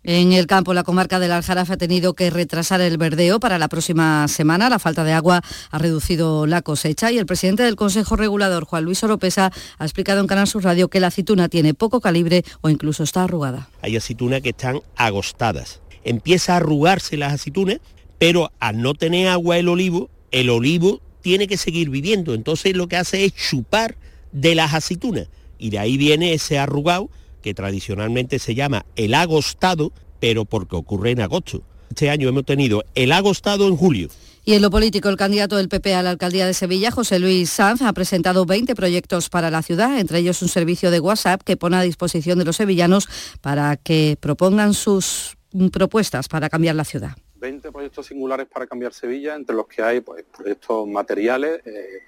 [0.04, 3.68] En el campo, la comarca del Aljarafe ha tenido que retrasar el verdeo para la
[3.68, 4.68] próxima semana.
[4.68, 8.82] La falta de agua ha reducido la cosecha y el presidente del Consejo Regulador, Juan
[8.82, 12.68] Luis Oropesa, ha explicado en Canal Sur Radio que la aceituna tiene poco calibre o
[12.68, 13.68] incluso está arrugada.
[13.80, 15.80] Hay aceitunas que están agostadas.
[16.02, 17.78] Empieza a arrugarse las aceitunas,
[18.18, 22.34] pero al no tener agua el olivo, el olivo tiene que seguir viviendo.
[22.34, 23.94] Entonces lo que hace es chupar
[24.32, 25.28] de las aceitunas.
[25.58, 27.08] Y de ahí viene ese arrugado
[27.42, 31.62] que tradicionalmente se llama el agostado, pero porque ocurre en agosto.
[31.90, 34.08] Este año hemos tenido el agostado en julio.
[34.44, 37.50] Y en lo político, el candidato del PP a la alcaldía de Sevilla, José Luis
[37.50, 41.56] Sanz, ha presentado 20 proyectos para la ciudad, entre ellos un servicio de WhatsApp que
[41.56, 43.08] pone a disposición de los sevillanos
[43.40, 45.36] para que propongan sus
[45.70, 47.12] propuestas para cambiar la ciudad.
[47.36, 51.60] 20 proyectos singulares para cambiar Sevilla, entre los que hay pues, proyectos materiales.
[51.66, 52.00] Eh,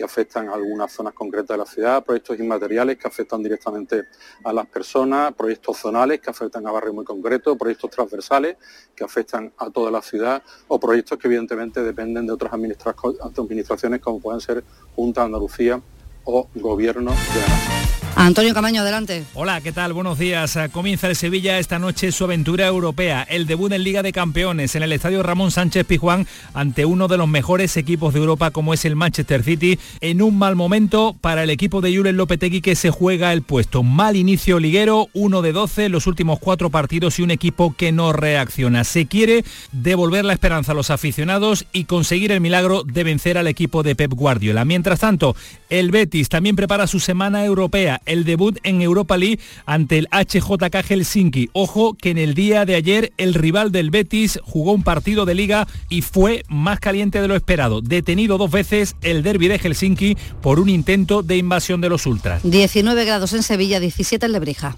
[0.00, 4.06] que afectan a algunas zonas concretas de la ciudad, proyectos inmateriales que afectan directamente
[4.42, 8.56] a las personas, proyectos zonales que afectan a barrios muy concretos, proyectos transversales
[8.96, 14.20] que afectan a toda la ciudad o proyectos que evidentemente dependen de otras administraciones como
[14.20, 14.64] pueden ser
[14.96, 15.82] Junta de Andalucía
[16.24, 17.90] o Gobierno de la Nación.
[18.16, 19.24] Antonio Camaño, adelante.
[19.34, 19.94] Hola, ¿qué tal?
[19.94, 20.58] Buenos días.
[20.72, 24.82] Comienza el Sevilla esta noche su aventura europea, el debut en Liga de Campeones en
[24.82, 28.84] el Estadio Ramón Sánchez Pijuán ante uno de los mejores equipos de Europa como es
[28.84, 32.90] el Manchester City, en un mal momento para el equipo de Julen Lopetegui que se
[32.90, 33.82] juega el puesto.
[33.82, 38.12] Mal inicio liguero, uno de 12, los últimos cuatro partidos y un equipo que no
[38.12, 38.84] reacciona.
[38.84, 43.46] Se quiere devolver la esperanza a los aficionados y conseguir el milagro de vencer al
[43.46, 44.66] equipo de Pep Guardiola.
[44.66, 45.34] Mientras tanto,
[45.70, 50.82] el Betis también prepara su semana europea el debut en Europa League ante el HJK
[50.84, 51.50] Helsinki.
[51.52, 55.36] Ojo que en el día de ayer el rival del Betis jugó un partido de
[55.36, 57.80] liga y fue más caliente de lo esperado.
[57.80, 62.42] Detenido dos veces el derby de Helsinki por un intento de invasión de los ultras.
[62.42, 64.76] 19 grados en Sevilla, 17 en Lebrija.